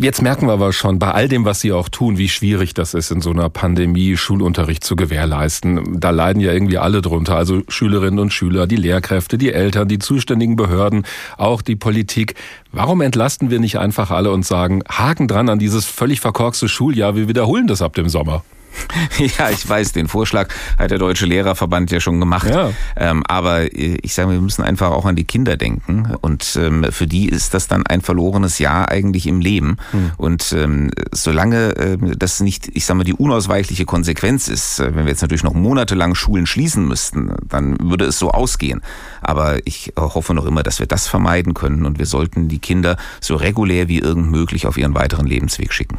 Jetzt 0.00 0.20
merken 0.20 0.48
wir 0.48 0.52
aber 0.52 0.74
schon 0.74 0.98
bei 0.98 1.12
all 1.12 1.28
dem, 1.28 1.46
was 1.46 1.60
Sie 1.60 1.72
auch 1.72 1.88
tun, 1.88 2.18
wie 2.18 2.28
schwierig 2.28 2.74
das 2.74 2.92
ist, 2.92 3.10
in 3.10 3.22
so 3.22 3.30
einer 3.30 3.48
Pandemie 3.48 4.18
Schulunterricht 4.18 4.84
zu 4.84 4.96
gewährleisten. 4.96 5.98
Da 5.98 6.10
leiden 6.10 6.42
ja 6.42 6.52
irgendwie 6.52 6.76
alle 6.76 7.00
drunter. 7.00 7.36
Also 7.36 7.62
Schülerinnen 7.68 8.18
und 8.18 8.34
Schüler, 8.34 8.66
die 8.66 8.76
Lehrkräfte, 8.76 9.38
die 9.38 9.50
Eltern, 9.50 9.88
die 9.88 9.98
zuständigen 9.98 10.56
Behörden, 10.56 11.06
auch 11.38 11.62
die 11.62 11.76
Politik. 11.76 12.34
Warum 12.70 13.00
entlasten 13.00 13.50
wir 13.50 13.60
nicht 13.60 13.78
einfach 13.78 14.10
alle 14.10 14.30
und 14.30 14.44
sagen, 14.44 14.82
Haken 14.88 15.26
dran 15.26 15.48
an 15.48 15.58
dieses 15.58 15.86
völlig 15.86 16.20
verkorkste 16.20 16.68
Schuljahr, 16.68 17.16
wir 17.16 17.26
wiederholen 17.26 17.66
das 17.66 17.80
ab 17.80 17.94
dem 17.94 18.08
Sommer? 18.08 18.44
Ja, 19.38 19.50
ich 19.50 19.68
weiß, 19.68 19.92
den 19.92 20.08
Vorschlag 20.08 20.48
hat 20.78 20.90
der 20.90 20.98
Deutsche 20.98 21.26
Lehrerverband 21.26 21.90
ja 21.90 22.00
schon 22.00 22.20
gemacht. 22.20 22.48
Ja. 22.48 22.70
Ähm, 22.96 23.22
aber 23.26 23.74
äh, 23.74 23.98
ich 24.02 24.14
sage, 24.14 24.30
wir 24.30 24.40
müssen 24.40 24.62
einfach 24.62 24.90
auch 24.90 25.04
an 25.06 25.16
die 25.16 25.24
Kinder 25.24 25.56
denken. 25.56 26.14
Und 26.20 26.58
ähm, 26.60 26.86
für 26.90 27.06
die 27.06 27.28
ist 27.28 27.54
das 27.54 27.68
dann 27.68 27.86
ein 27.86 28.00
verlorenes 28.00 28.58
Jahr 28.58 28.90
eigentlich 28.90 29.26
im 29.26 29.40
Leben. 29.40 29.76
Mhm. 29.92 30.12
Und 30.16 30.52
ähm, 30.52 30.90
solange 31.12 31.76
äh, 31.76 31.98
das 32.16 32.40
nicht, 32.40 32.70
ich 32.74 32.84
sage 32.84 32.98
mal, 32.98 33.04
die 33.04 33.14
unausweichliche 33.14 33.84
Konsequenz 33.84 34.48
ist, 34.48 34.80
äh, 34.80 34.94
wenn 34.94 35.04
wir 35.04 35.10
jetzt 35.10 35.22
natürlich 35.22 35.44
noch 35.44 35.54
monatelang 35.54 36.14
Schulen 36.14 36.46
schließen 36.46 36.86
müssten, 36.86 37.32
dann 37.46 37.76
würde 37.80 38.06
es 38.06 38.18
so 38.18 38.30
ausgehen. 38.30 38.82
Aber 39.20 39.66
ich 39.66 39.92
hoffe 39.98 40.34
noch 40.34 40.46
immer, 40.46 40.62
dass 40.62 40.78
wir 40.78 40.86
das 40.86 41.08
vermeiden 41.08 41.54
können. 41.54 41.84
Und 41.84 41.98
wir 41.98 42.06
sollten 42.06 42.48
die 42.48 42.58
Kinder 42.58 42.96
so 43.20 43.36
regulär 43.36 43.88
wie 43.88 43.98
irgend 43.98 44.30
möglich 44.30 44.66
auf 44.66 44.76
ihren 44.76 44.94
weiteren 44.94 45.26
Lebensweg 45.26 45.72
schicken. 45.72 45.98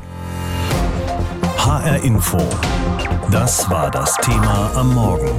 HR 1.60 2.04
Info. 2.04 2.40
Das 3.32 3.70
war 3.70 3.92
das 3.92 4.16
Thema 4.22 4.72
am 4.76 4.94
Morgen. 4.96 5.30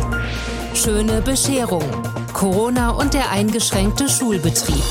Schöne 0.75 1.23
Bescherung. 1.23 1.83
Corona 2.35 2.91
und 2.91 3.15
der 3.15 3.31
eingeschränkte 3.31 4.07
Schulbetrieb. 4.07 4.85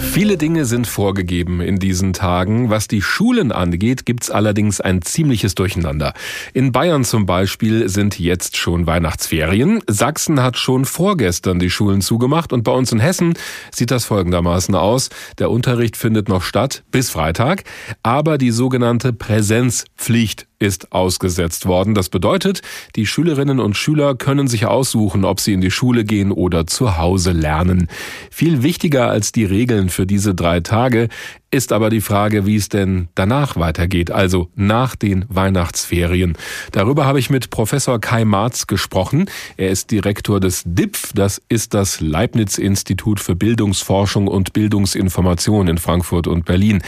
Viele 0.00 0.36
Dinge 0.36 0.64
sind 0.64 0.86
vorgegeben 0.86 1.60
in 1.60 1.78
diesen 1.78 2.12
Tagen. 2.12 2.68
Was 2.68 2.88
die 2.88 3.00
Schulen 3.00 3.52
angeht, 3.52 4.04
gibt's 4.06 4.30
allerdings 4.30 4.80
ein 4.80 5.02
ziemliches 5.02 5.54
Durcheinander. 5.54 6.14
In 6.52 6.72
Bayern 6.72 7.04
zum 7.04 7.26
Beispiel 7.26 7.88
sind 7.88 8.18
jetzt 8.18 8.56
schon 8.56 8.86
Weihnachtsferien. 8.86 9.80
Sachsen 9.86 10.42
hat 10.42 10.58
schon 10.58 10.84
vorgestern 10.84 11.58
die 11.58 11.70
Schulen 11.70 12.00
zugemacht 12.00 12.52
und 12.52 12.64
bei 12.64 12.72
uns 12.72 12.90
in 12.90 12.98
Hessen 12.98 13.34
sieht 13.70 13.92
das 13.92 14.04
folgendermaßen 14.04 14.74
aus. 14.74 15.10
Der 15.38 15.50
Unterricht 15.50 15.96
findet 15.96 16.28
noch 16.28 16.42
statt 16.42 16.82
bis 16.90 17.10
Freitag, 17.10 17.62
aber 18.02 18.36
die 18.36 18.50
sogenannte 18.50 19.12
Präsenzpflicht 19.12 20.49
ist 20.60 20.92
ausgesetzt 20.92 21.66
worden. 21.66 21.94
Das 21.94 22.10
bedeutet, 22.10 22.62
die 22.94 23.06
Schülerinnen 23.06 23.58
und 23.58 23.76
Schüler 23.76 24.14
können 24.14 24.46
sich 24.46 24.66
aussuchen, 24.66 25.24
ob 25.24 25.40
sie 25.40 25.54
in 25.54 25.60
die 25.60 25.70
Schule 25.70 26.04
gehen 26.04 26.30
oder 26.30 26.66
zu 26.66 26.98
Hause 26.98 27.32
lernen. 27.32 27.88
Viel 28.30 28.62
wichtiger 28.62 29.08
als 29.08 29.32
die 29.32 29.44
Regeln 29.44 29.88
für 29.88 30.06
diese 30.06 30.34
drei 30.34 30.60
Tage 30.60 31.08
ist 31.50 31.72
aber 31.72 31.90
die 31.90 32.00
Frage, 32.00 32.46
wie 32.46 32.56
es 32.56 32.68
denn 32.68 33.08
danach 33.14 33.56
weitergeht, 33.56 34.10
also 34.10 34.48
nach 34.54 34.94
den 34.94 35.24
Weihnachtsferien. 35.28 36.36
Darüber 36.70 37.06
habe 37.06 37.18
ich 37.18 37.30
mit 37.30 37.50
Professor 37.50 37.98
Kai 37.98 38.24
Marz 38.24 38.66
gesprochen. 38.66 39.28
Er 39.56 39.70
ist 39.70 39.90
Direktor 39.90 40.38
des 40.38 40.62
DIPF, 40.64 41.12
das 41.14 41.40
ist 41.48 41.74
das 41.74 42.00
Leibniz-Institut 42.00 43.18
für 43.18 43.34
Bildungsforschung 43.34 44.28
und 44.28 44.52
Bildungsinformation 44.52 45.66
in 45.66 45.78
Frankfurt 45.78 46.28
und 46.28 46.44
Berlin. 46.44 46.82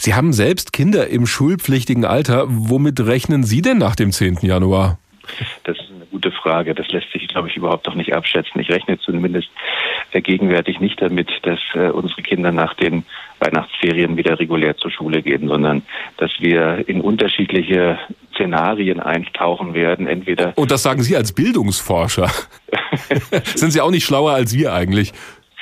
Sie 0.00 0.14
haben 0.14 0.32
selbst 0.32 0.72
Kinder 0.72 1.08
im 1.08 1.26
schulpflichtigen 1.26 2.06
Alter. 2.06 2.46
Womit 2.48 3.00
rechnen 3.00 3.44
Sie 3.44 3.60
denn 3.60 3.76
nach 3.76 3.94
dem 3.94 4.12
10. 4.12 4.38
Januar? 4.40 4.98
Das 5.64 5.76
ist 5.76 5.90
eine 5.94 6.06
gute 6.06 6.32
Frage. 6.32 6.74
Das 6.74 6.88
lässt 6.88 7.12
sich, 7.12 7.28
glaube 7.28 7.48
ich, 7.48 7.56
überhaupt 7.58 7.86
doch 7.86 7.94
nicht 7.94 8.14
abschätzen. 8.14 8.62
Ich 8.62 8.70
rechne 8.70 8.98
zumindest 8.98 9.50
gegenwärtig 10.12 10.80
nicht 10.80 11.02
damit, 11.02 11.28
dass 11.42 11.58
äh, 11.74 11.90
unsere 11.90 12.22
Kinder 12.22 12.50
nach 12.50 12.72
den 12.72 13.04
Weihnachtsferien 13.40 14.16
wieder 14.16 14.38
regulär 14.38 14.74
zur 14.78 14.90
Schule 14.90 15.20
gehen, 15.20 15.48
sondern 15.48 15.82
dass 16.16 16.30
wir 16.40 16.88
in 16.88 17.02
unterschiedliche 17.02 17.98
Szenarien 18.32 19.00
eintauchen 19.00 19.74
werden. 19.74 20.06
Entweder 20.06 20.54
und 20.56 20.70
das 20.70 20.82
sagen 20.82 21.02
Sie 21.02 21.14
als 21.14 21.32
Bildungsforscher. 21.32 22.30
Sind 23.54 23.72
Sie 23.72 23.82
auch 23.82 23.90
nicht 23.90 24.06
schlauer 24.06 24.32
als 24.32 24.54
wir 24.54 24.72
eigentlich? 24.72 25.12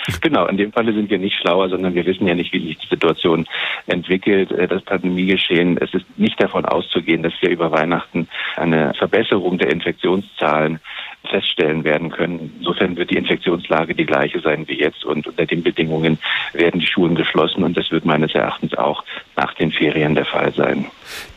Genau, 0.21 0.47
in 0.47 0.57
dem 0.57 0.73
Falle 0.73 0.93
sind 0.93 1.11
wir 1.11 1.19
nicht 1.19 1.39
schlauer, 1.39 1.69
sondern 1.69 1.95
wir 1.95 2.07
wissen 2.07 2.27
ja 2.27 2.35
nicht, 2.35 2.53
wie 2.53 2.67
sich 2.67 2.79
die 2.79 2.89
Situation 2.89 3.47
entwickelt, 3.87 4.51
äh, 4.53 4.67
das 4.67 4.83
Pandemiegeschehen. 4.83 5.79
Es 5.79 5.93
ist 5.95 6.07
nicht 6.19 6.41
davon 6.43 6.65
auszugehen, 6.65 7.23
dass 7.23 7.33
wir 7.41 7.51
über 7.51 7.71
Weihnachten 7.71 8.29
eine 8.57 8.95
Verbesserung 8.95 9.59
der 9.59 9.71
Infektionszahlen 9.71 10.81
feststellen 11.29 11.85
werden 11.85 12.11
können. 12.11 12.55
Insofern 12.59 12.97
wird 12.97 13.11
die 13.11 13.17
Infektionslage 13.17 13.95
die 13.95 14.07
gleiche 14.07 14.41
sein 14.41 14.67
wie 14.69 14.79
jetzt 14.79 15.05
und 15.05 15.27
unter 15.27 15.47
den 15.47 15.63
Bedingungen 15.63 16.19
werden 16.53 16.81
die 16.81 16.87
Schulen 16.87 17.15
geschlossen 17.15 17.65
und 17.65 17.77
das 17.77 17.91
wird 17.91 18.05
meines 18.05 18.35
Erachtens 18.35 18.75
auch 18.75 19.05
nach 19.37 19.55
den 19.55 19.71
Ferien 19.71 20.15
der 20.15 20.25
Fall 20.25 20.53
sein. 20.55 20.87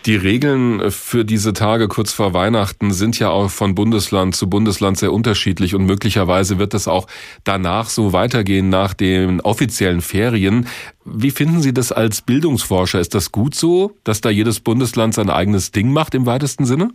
Die 0.07 0.15
Regeln 0.15 0.89
für 0.89 1.23
diese 1.23 1.53
Tage 1.53 1.87
kurz 1.87 2.11
vor 2.11 2.33
Weihnachten 2.33 2.91
sind 2.91 3.19
ja 3.19 3.29
auch 3.29 3.51
von 3.51 3.75
Bundesland 3.75 4.35
zu 4.35 4.49
Bundesland 4.49 4.97
sehr 4.97 5.13
unterschiedlich 5.13 5.75
und 5.75 5.85
möglicherweise 5.85 6.57
wird 6.57 6.73
es 6.73 6.87
auch 6.87 7.05
danach 7.43 7.87
so 7.87 8.11
weitergehen 8.11 8.69
nach 8.69 8.95
den 8.95 9.41
offiziellen 9.41 10.01
Ferien. 10.01 10.67
Wie 11.05 11.29
finden 11.29 11.61
Sie 11.61 11.71
das 11.71 11.91
als 11.91 12.23
Bildungsforscher? 12.23 12.99
Ist 12.99 13.13
das 13.13 13.31
gut 13.31 13.53
so, 13.53 13.95
dass 14.03 14.21
da 14.21 14.31
jedes 14.31 14.59
Bundesland 14.59 15.13
sein 15.13 15.29
eigenes 15.29 15.71
Ding 15.71 15.93
macht 15.93 16.15
im 16.15 16.25
weitesten 16.25 16.65
Sinne? 16.65 16.89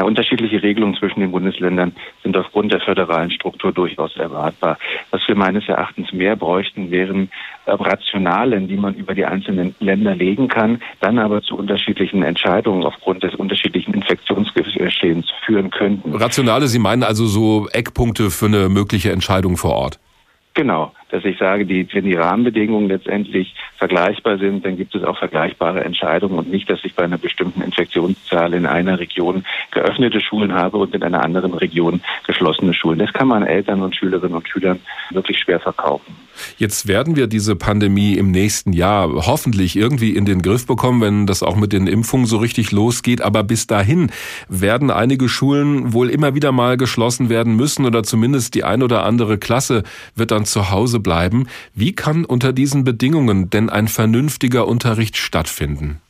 Na, 0.00 0.06
unterschiedliche 0.06 0.62
Regelungen 0.62 0.94
zwischen 0.94 1.20
den 1.20 1.30
Bundesländern 1.30 1.92
sind 2.22 2.34
aufgrund 2.34 2.72
der 2.72 2.80
föderalen 2.80 3.30
Struktur 3.30 3.70
durchaus 3.70 4.16
erwartbar. 4.16 4.78
Was 5.10 5.20
wir 5.28 5.34
meines 5.36 5.68
Erachtens 5.68 6.10
mehr 6.10 6.36
bräuchten, 6.36 6.90
wären 6.90 7.30
äh, 7.66 7.72
Rationalen, 7.72 8.66
die 8.66 8.78
man 8.78 8.94
über 8.94 9.14
die 9.14 9.26
einzelnen 9.26 9.74
Länder 9.78 10.14
legen 10.14 10.48
kann, 10.48 10.80
dann 11.00 11.18
aber 11.18 11.42
zu 11.42 11.54
unterschiedlichen 11.54 12.22
Entscheidungen 12.22 12.82
aufgrund 12.84 13.22
des 13.24 13.34
unterschiedlichen 13.34 13.92
Infektionsgeschehens 13.92 15.26
führen 15.44 15.70
könnten. 15.70 16.14
Rationale, 16.14 16.66
Sie 16.68 16.78
meinen 16.78 17.02
also 17.02 17.26
so 17.26 17.68
Eckpunkte 17.70 18.30
für 18.30 18.46
eine 18.46 18.70
mögliche 18.70 19.12
Entscheidung 19.12 19.58
vor 19.58 19.72
Ort? 19.72 20.00
Genau, 20.54 20.92
dass 21.10 21.24
ich 21.24 21.38
sage, 21.38 21.66
die, 21.66 21.86
wenn 21.92 22.04
die 22.04 22.14
Rahmenbedingungen 22.14 22.88
letztendlich 22.88 23.54
vergleichbar 23.76 24.38
sind, 24.38 24.64
dann 24.64 24.76
gibt 24.76 24.94
es 24.94 25.02
auch 25.02 25.18
vergleichbare 25.18 25.84
Entscheidungen 25.84 26.38
und 26.38 26.50
nicht, 26.50 26.68
dass 26.68 26.84
ich 26.84 26.94
bei 26.94 27.04
einer 27.04 27.18
bestimmten 27.18 27.62
Infektionszahl 27.62 28.54
in 28.54 28.66
einer 28.66 28.98
Region 28.98 29.44
geöffnete 29.70 30.20
Schulen 30.20 30.52
habe 30.52 30.78
und 30.78 30.94
in 30.94 31.02
einer 31.02 31.24
anderen 31.24 31.54
Region 31.54 32.00
geschlossene 32.26 32.74
Schulen. 32.74 32.98
Das 32.98 33.12
kann 33.12 33.28
man 33.28 33.42
Eltern 33.42 33.82
und 33.82 33.96
Schülerinnen 33.96 34.36
und 34.36 34.48
Schülern 34.48 34.80
wirklich 35.10 35.38
schwer 35.38 35.60
verkaufen. 35.60 36.14
Jetzt 36.56 36.88
werden 36.88 37.16
wir 37.16 37.26
diese 37.26 37.56
Pandemie 37.56 38.14
im 38.14 38.30
nächsten 38.30 38.72
Jahr 38.72 39.08
hoffentlich 39.26 39.76
irgendwie 39.76 40.14
in 40.14 40.24
den 40.24 40.42
Griff 40.42 40.66
bekommen, 40.66 41.00
wenn 41.00 41.26
das 41.26 41.42
auch 41.42 41.56
mit 41.56 41.72
den 41.72 41.86
Impfungen 41.86 42.26
so 42.26 42.38
richtig 42.38 42.72
losgeht. 42.72 43.22
Aber 43.22 43.42
bis 43.42 43.66
dahin 43.66 44.10
werden 44.48 44.90
einige 44.90 45.28
Schulen 45.28 45.92
wohl 45.92 46.08
immer 46.10 46.34
wieder 46.34 46.52
mal 46.52 46.76
geschlossen 46.76 47.28
werden 47.28 47.56
müssen 47.56 47.84
oder 47.84 48.02
zumindest 48.02 48.54
die 48.54 48.64
ein 48.64 48.82
oder 48.82 49.04
andere 49.04 49.38
Klasse 49.38 49.82
wird 50.14 50.30
dann 50.30 50.44
zu 50.44 50.70
Hause 50.70 50.99
bleiben. 51.02 51.48
Wie 51.74 51.92
kann 51.92 52.24
unter 52.24 52.52
diesen 52.52 52.84
Bedingungen 52.84 53.50
denn 53.50 53.70
ein 53.70 53.88
vernünftiger 53.88 54.66
Unterricht 54.66 55.16
stattfinden? 55.16 56.00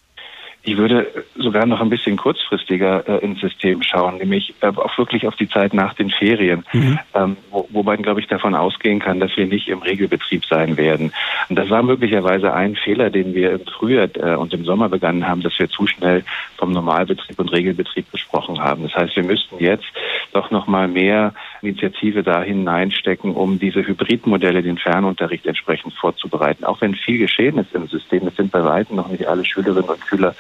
Ich 0.62 0.76
würde 0.76 1.06
sogar 1.36 1.64
noch 1.64 1.80
ein 1.80 1.88
bisschen 1.88 2.18
kurzfristiger 2.18 3.08
äh, 3.08 3.24
ins 3.24 3.40
System 3.40 3.82
schauen, 3.82 4.18
nämlich 4.18 4.52
äh, 4.60 4.66
auch 4.66 4.98
wirklich 4.98 5.26
auf 5.26 5.34
die 5.36 5.48
Zeit 5.48 5.72
nach 5.72 5.94
den 5.94 6.10
Ferien, 6.10 6.64
mhm. 6.72 6.98
ähm, 7.14 7.36
wo, 7.50 7.66
wo 7.70 7.82
man, 7.82 8.02
glaube 8.02 8.20
ich, 8.20 8.26
davon 8.26 8.54
ausgehen 8.54 8.98
kann, 8.98 9.20
dass 9.20 9.34
wir 9.38 9.46
nicht 9.46 9.68
im 9.68 9.80
Regelbetrieb 9.80 10.44
sein 10.44 10.76
werden. 10.76 11.12
Und 11.48 11.56
das 11.56 11.70
war 11.70 11.82
möglicherweise 11.82 12.52
ein 12.52 12.76
Fehler, 12.76 13.08
den 13.08 13.34
wir 13.34 13.52
im 13.52 13.64
Frühjahr 13.64 14.08
äh, 14.16 14.36
und 14.36 14.52
im 14.52 14.64
Sommer 14.64 14.90
begangen 14.90 15.26
haben, 15.26 15.40
dass 15.40 15.58
wir 15.58 15.70
zu 15.70 15.86
schnell 15.86 16.24
vom 16.58 16.72
Normalbetrieb 16.72 17.38
und 17.38 17.50
Regelbetrieb 17.52 18.10
gesprochen 18.12 18.60
haben. 18.60 18.82
Das 18.82 18.94
heißt, 18.94 19.16
wir 19.16 19.24
müssten 19.24 19.58
jetzt 19.60 19.88
doch 20.34 20.50
noch 20.50 20.66
mal 20.66 20.88
mehr 20.88 21.32
Initiative 21.62 22.22
da 22.22 22.42
hineinstecken, 22.42 23.34
um 23.34 23.58
diese 23.58 23.86
Hybridmodelle, 23.86 24.62
den 24.62 24.78
Fernunterricht 24.78 25.46
entsprechend 25.46 25.94
vorzubereiten. 25.94 26.64
Auch 26.64 26.80
wenn 26.80 26.94
viel 26.94 27.18
geschehen 27.18 27.58
ist 27.58 27.74
im 27.74 27.86
System, 27.86 28.26
es 28.26 28.36
sind 28.36 28.50
bei 28.50 28.64
weitem 28.64 28.96
noch 28.96 29.08
nicht 29.08 29.26
alle 29.26 29.44
Schülerinnen 29.44 29.88
und 29.88 30.04
Schüler 30.06 30.34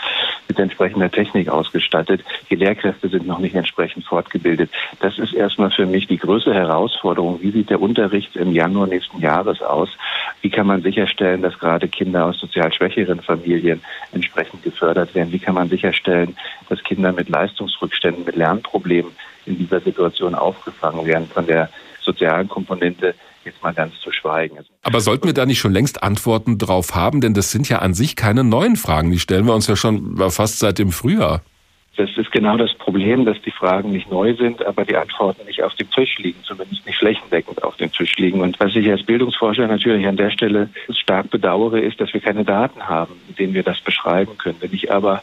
mit 0.48 0.58
entsprechender 0.58 1.10
Technik 1.10 1.48
ausgestattet. 1.48 2.22
Die 2.50 2.54
Lehrkräfte 2.54 3.08
sind 3.08 3.26
noch 3.26 3.38
nicht 3.38 3.54
entsprechend 3.54 4.04
fortgebildet. 4.04 4.70
Das 5.00 5.18
ist 5.18 5.34
erstmal 5.34 5.70
für 5.70 5.86
mich 5.86 6.06
die 6.06 6.18
größte 6.18 6.54
Herausforderung. 6.54 7.40
Wie 7.42 7.50
sieht 7.50 7.70
der 7.70 7.80
Unterricht 7.80 8.36
im 8.36 8.52
Januar 8.52 8.86
nächsten 8.86 9.20
Jahres 9.20 9.62
aus? 9.62 9.90
Wie 10.40 10.50
kann 10.50 10.66
man 10.66 10.82
sicherstellen, 10.82 11.42
dass 11.42 11.58
gerade 11.58 11.88
Kinder 11.88 12.26
aus 12.26 12.38
sozial 12.38 12.72
schwächeren 12.72 13.20
Familien 13.20 13.82
entsprechend 14.12 14.62
gefördert 14.62 15.14
werden? 15.14 15.32
Wie 15.32 15.38
kann 15.38 15.54
man 15.54 15.68
sicherstellen, 15.68 16.36
dass 16.68 16.82
Kinder 16.82 17.12
mit 17.12 17.28
Leistungsrückständen, 17.28 18.24
mit 18.24 18.36
Lernproblemen 18.36 19.12
in 19.46 19.58
dieser 19.58 19.80
Situation 19.80 20.34
aufgefangen 20.34 21.06
werden 21.06 21.28
von 21.28 21.46
der 21.46 21.70
sozialen 22.00 22.48
Komponente 22.48 23.14
jetzt 23.44 23.62
mal 23.62 23.72
ganz 23.72 23.98
zu 24.00 24.12
schweigen. 24.12 24.58
Aber 24.82 25.00
sollten 25.00 25.26
wir 25.26 25.34
da 25.34 25.46
nicht 25.46 25.58
schon 25.58 25.72
längst 25.72 26.02
Antworten 26.02 26.58
drauf 26.58 26.94
haben? 26.94 27.20
Denn 27.20 27.34
das 27.34 27.50
sind 27.50 27.68
ja 27.68 27.78
an 27.78 27.94
sich 27.94 28.16
keine 28.16 28.44
neuen 28.44 28.76
Fragen. 28.76 29.10
Die 29.10 29.18
stellen 29.18 29.46
wir 29.46 29.54
uns 29.54 29.66
ja 29.66 29.76
schon 29.76 30.18
fast 30.30 30.58
seit 30.58 30.78
dem 30.78 30.92
Frühjahr. 30.92 31.42
Das 32.00 32.16
ist 32.16 32.32
genau 32.32 32.56
das 32.56 32.72
Problem, 32.72 33.26
dass 33.26 33.38
die 33.42 33.50
Fragen 33.50 33.90
nicht 33.90 34.10
neu 34.10 34.32
sind, 34.32 34.64
aber 34.64 34.86
die 34.86 34.96
Antworten 34.96 35.44
nicht 35.44 35.62
auf 35.62 35.74
dem 35.74 35.90
Tisch 35.90 36.16
liegen, 36.16 36.42
zumindest 36.44 36.86
nicht 36.86 36.96
flächendeckend 36.96 37.62
auf 37.62 37.76
dem 37.76 37.92
Tisch 37.92 38.16
liegen. 38.16 38.40
Und 38.40 38.58
was 38.58 38.74
ich 38.74 38.90
als 38.90 39.02
Bildungsforscher 39.02 39.66
natürlich 39.66 40.06
an 40.06 40.16
der 40.16 40.30
Stelle 40.30 40.70
stark 40.88 41.28
bedauere, 41.28 41.78
ist, 41.78 42.00
dass 42.00 42.14
wir 42.14 42.22
keine 42.22 42.42
Daten 42.42 42.88
haben, 42.88 43.12
mit 43.28 43.38
denen 43.38 43.52
wir 43.52 43.62
das 43.62 43.82
beschreiben 43.82 44.38
können. 44.38 44.56
Wenn 44.60 44.72
ich 44.72 44.90
aber 44.90 45.22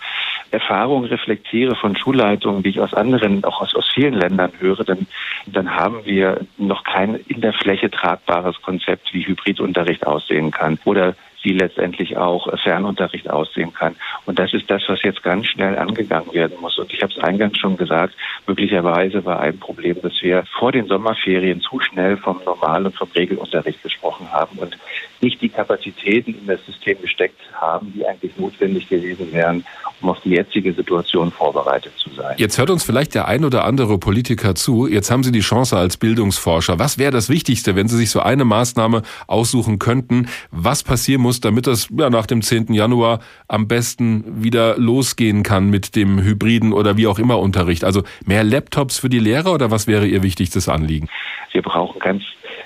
Erfahrungen 0.52 1.06
reflektiere 1.06 1.76
von 1.76 1.96
Schulleitungen, 1.96 2.62
die 2.62 2.70
ich 2.70 2.80
aus 2.80 2.94
anderen, 2.94 3.44
auch 3.44 3.60
aus, 3.60 3.74
aus 3.74 3.90
vielen 3.92 4.14
Ländern 4.14 4.52
höre, 4.60 4.84
dann, 4.84 5.08
dann 5.48 5.72
haben 5.76 6.06
wir 6.06 6.42
noch 6.60 6.84
kein 6.84 7.16
in 7.28 7.42
der 7.42 7.54
Fläche 7.54 7.90
tragbares 7.90 8.62
Konzept, 8.62 9.16
wie 9.16 9.26
Hybridunterricht 9.26 10.06
aussehen 10.06 10.52
kann. 10.52 10.78
Oder 10.86 11.16
wie 11.48 11.54
letztendlich 11.54 12.18
auch 12.18 12.46
Fernunterricht 12.62 13.30
aussehen 13.30 13.74
kann. 13.74 13.96
Und 14.26 14.38
das 14.38 14.54
ist 14.54 14.70
das, 14.70 14.84
was 14.90 15.02
jetzt 15.04 15.24
ganz 15.24 15.46
schnell 15.48 15.78
angegangen 15.78 16.34
werden 16.34 16.58
muss. 16.60 16.78
Und 16.78 16.92
ich 16.92 17.02
habe 17.02 17.14
es 17.14 17.24
eingangs 17.24 17.58
schon 17.58 17.78
gesagt, 17.78 18.16
möglicherweise 18.48 19.24
war 19.24 19.40
ein 19.40 19.58
Problem, 19.58 19.96
dass 20.02 20.22
wir 20.22 20.44
vor 20.60 20.74
den 20.74 20.88
Sommerferien 20.88 21.62
zu 21.62 21.80
schnell 21.80 22.18
vom 22.18 22.42
Normal- 22.44 22.88
und 22.88 22.98
vom 22.98 23.10
Regelunterricht 23.16 23.82
gesprochen 23.82 24.30
haben 24.30 24.58
und 24.60 24.78
nicht 25.22 25.42
die 25.42 25.50
Kapazitäten 25.50 26.36
in 26.36 26.48
das 26.48 26.64
System 26.66 27.02
gesteckt 27.02 27.40
haben, 27.54 27.94
die 27.96 28.06
eigentlich 28.06 28.38
notwendig 28.38 28.90
gewesen 28.90 29.32
wären, 29.32 29.64
um 30.02 30.10
auf 30.10 30.20
die 30.22 30.32
jetzige 30.32 30.74
Situation 30.74 31.32
vorbereitet 31.32 31.94
zu 31.98 32.10
sein. 32.12 32.36
Jetzt 32.38 32.58
hört 32.58 32.70
uns 32.70 32.84
vielleicht 32.84 33.16
der 33.16 33.28
ein 33.28 33.44
oder 33.44 33.66
andere 33.66 33.98
Politiker 33.98 34.56
zu. 34.56 34.88
Jetzt 34.88 35.10
haben 35.10 35.24
Sie 35.24 35.32
die 35.32 35.40
Chance 35.40 35.78
als 35.78 35.98
Bildungsforscher. 35.98 36.80
Was 36.80 36.98
wäre 36.98 37.12
das 37.12 37.30
Wichtigste, 37.30 37.76
wenn 37.76 37.88
Sie 37.88 37.98
sich 37.98 38.10
so 38.10 38.20
eine 38.20 38.46
Maßnahme 38.46 39.02
aussuchen 39.28 39.80
könnten? 39.80 40.28
Was 40.52 40.84
passieren 40.84 41.22
muss, 41.22 41.42
damit 41.42 41.68
das 41.68 41.90
ja, 41.98 42.10
nach 42.10 42.26
dem 42.26 42.42
10. 42.42 42.74
Januar 42.74 43.20
am 43.48 43.68
besten 43.68 44.44
wieder 44.44 44.78
losgehen 44.78 45.44
kann 45.44 45.70
mit 45.70 45.96
dem 45.96 46.22
hybriden 46.22 46.74
oder 46.74 46.98
wie 46.98 47.08
auch 47.08 47.20
immer 47.20 47.40
Unterricht? 47.40 47.84
Also 47.84 48.04
mehr 48.26 48.44
Laptops 48.44 49.00
für 49.00 49.10
die 49.10 49.20
Lehrer 49.20 49.54
oder 49.54 49.72
was 49.72 49.88
wäre 49.88 50.06
Ihr 50.06 50.24
wichtigstes 50.24 50.70
Anliegen? 50.70 51.08
Wir 51.52 51.62
brauchen 51.62 52.00
ganz 52.00 52.24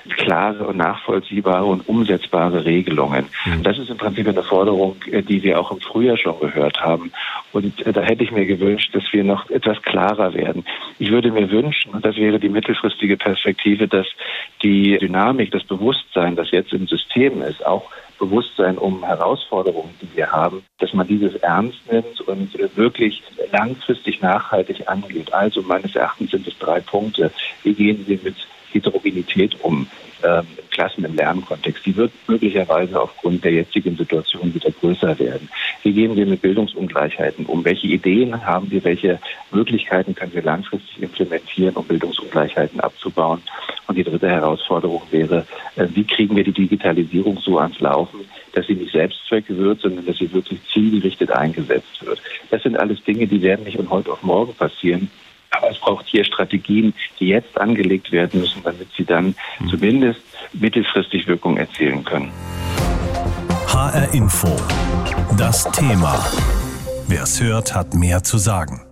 klare 0.08 0.66
und 0.66 0.76
nachvollziehbare 0.76 1.64
und 1.64 1.88
umsetzbare 1.88 2.64
Regelungen. 2.64 3.26
Mhm. 3.44 3.62
Das 3.62 3.78
ist 3.78 3.90
im 3.90 3.96
Prinzip 3.96 4.26
eine 4.28 4.42
Forderung, 4.42 4.96
äh, 5.10 5.22
die 5.22 5.42
wir 5.42 5.60
auch 5.60 5.70
im 5.70 5.80
Frühjahr 5.80 6.16
schon 6.16 6.38
gehört 6.40 6.80
haben. 6.80 7.12
Und 7.52 7.86
äh, 7.86 7.92
da 7.92 8.00
hätte 8.00 8.24
ich 8.24 8.32
mir 8.32 8.46
gewünscht, 8.46 8.94
dass 8.94 9.04
wir 9.12 9.24
noch 9.24 9.50
etwas 9.50 9.80
klarer 9.82 10.34
werden. 10.34 10.64
Ich 10.98 11.10
würde 11.10 11.30
mir 11.30 11.50
wünschen, 11.50 11.92
und 11.92 12.04
das 12.04 12.16
wäre 12.16 12.38
die 12.38 12.48
mittelfristige 12.48 13.16
Perspektive, 13.16 13.88
dass 13.88 14.06
die 14.62 14.98
Dynamik, 14.98 15.50
das 15.50 15.64
Bewusstsein, 15.64 16.36
das 16.36 16.50
jetzt 16.50 16.72
im 16.72 16.86
System 16.86 17.42
ist, 17.42 17.64
auch 17.64 17.90
Bewusstsein 18.18 18.78
um 18.78 19.04
Herausforderungen, 19.04 19.94
die 20.00 20.16
wir 20.16 20.30
haben, 20.30 20.62
dass 20.78 20.94
man 20.94 21.08
dieses 21.08 21.34
ernst 21.36 21.80
nimmt 21.90 22.20
und 22.20 22.54
äh, 22.58 22.68
wirklich 22.76 23.20
langfristig 23.50 24.20
nachhaltig 24.20 24.88
angeht. 24.88 25.32
Also 25.32 25.62
meines 25.62 25.96
Erachtens 25.96 26.30
sind 26.30 26.46
es 26.46 26.56
drei 26.58 26.78
Punkte. 26.78 27.32
Wie 27.64 27.74
gehen 27.74 28.04
wir 28.06 28.20
mit 28.22 28.36
Heterogenität 28.72 29.56
um 29.62 29.86
ähm, 30.22 30.46
Klassen- 30.70 31.04
im 31.04 31.14
Lernkontext. 31.14 31.84
Die 31.84 31.96
wird 31.96 32.12
möglicherweise 32.26 33.00
aufgrund 33.00 33.44
der 33.44 33.52
jetzigen 33.52 33.96
Situation 33.96 34.54
wieder 34.54 34.70
größer 34.70 35.18
werden. 35.18 35.48
Wie 35.82 35.92
gehen 35.92 36.16
wir 36.16 36.26
mit 36.26 36.42
Bildungsungleichheiten 36.42 37.46
um? 37.46 37.64
Welche 37.64 37.88
Ideen 37.88 38.46
haben 38.46 38.70
wir? 38.70 38.82
Welche 38.84 39.18
Möglichkeiten 39.50 40.14
können 40.14 40.32
wir 40.32 40.42
langfristig 40.42 41.02
implementieren, 41.02 41.74
um 41.74 41.84
Bildungsungleichheiten 41.84 42.80
abzubauen? 42.80 43.42
Und 43.86 43.96
die 43.96 44.04
dritte 44.04 44.28
Herausforderung 44.28 45.02
wäre, 45.10 45.46
äh, 45.76 45.86
wie 45.92 46.04
kriegen 46.04 46.36
wir 46.36 46.44
die 46.44 46.52
Digitalisierung 46.52 47.38
so 47.38 47.58
ans 47.58 47.80
Laufen, 47.80 48.20
dass 48.52 48.66
sie 48.66 48.74
nicht 48.74 48.92
Selbstzweck 48.92 49.44
wird, 49.48 49.80
sondern 49.80 50.06
dass 50.06 50.18
sie 50.18 50.32
wirklich 50.32 50.60
zielgerichtet 50.72 51.30
eingesetzt 51.30 52.04
wird. 52.04 52.20
Das 52.50 52.62
sind 52.62 52.78
alles 52.78 53.02
Dinge, 53.04 53.26
die 53.26 53.42
werden 53.42 53.64
nicht 53.64 53.76
von 53.76 53.90
heute 53.90 54.12
auf 54.12 54.22
morgen 54.22 54.54
passieren. 54.54 55.10
Es 55.70 55.78
braucht 55.78 56.06
hier 56.06 56.24
Strategien, 56.24 56.94
die 57.20 57.28
jetzt 57.28 57.58
angelegt 57.60 58.12
werden 58.12 58.40
müssen, 58.40 58.62
damit 58.62 58.88
sie 58.96 59.04
dann 59.04 59.34
mhm. 59.58 59.68
zumindest 59.68 60.20
mittelfristig 60.52 61.26
Wirkung 61.26 61.56
erzielen 61.56 62.04
können. 62.04 62.30
HR 63.68 64.12
Info. 64.14 64.48
Das 65.36 65.64
Thema. 65.72 66.24
Wer 67.08 67.22
es 67.22 67.42
hört, 67.42 67.74
hat 67.74 67.94
mehr 67.94 68.22
zu 68.22 68.38
sagen. 68.38 68.82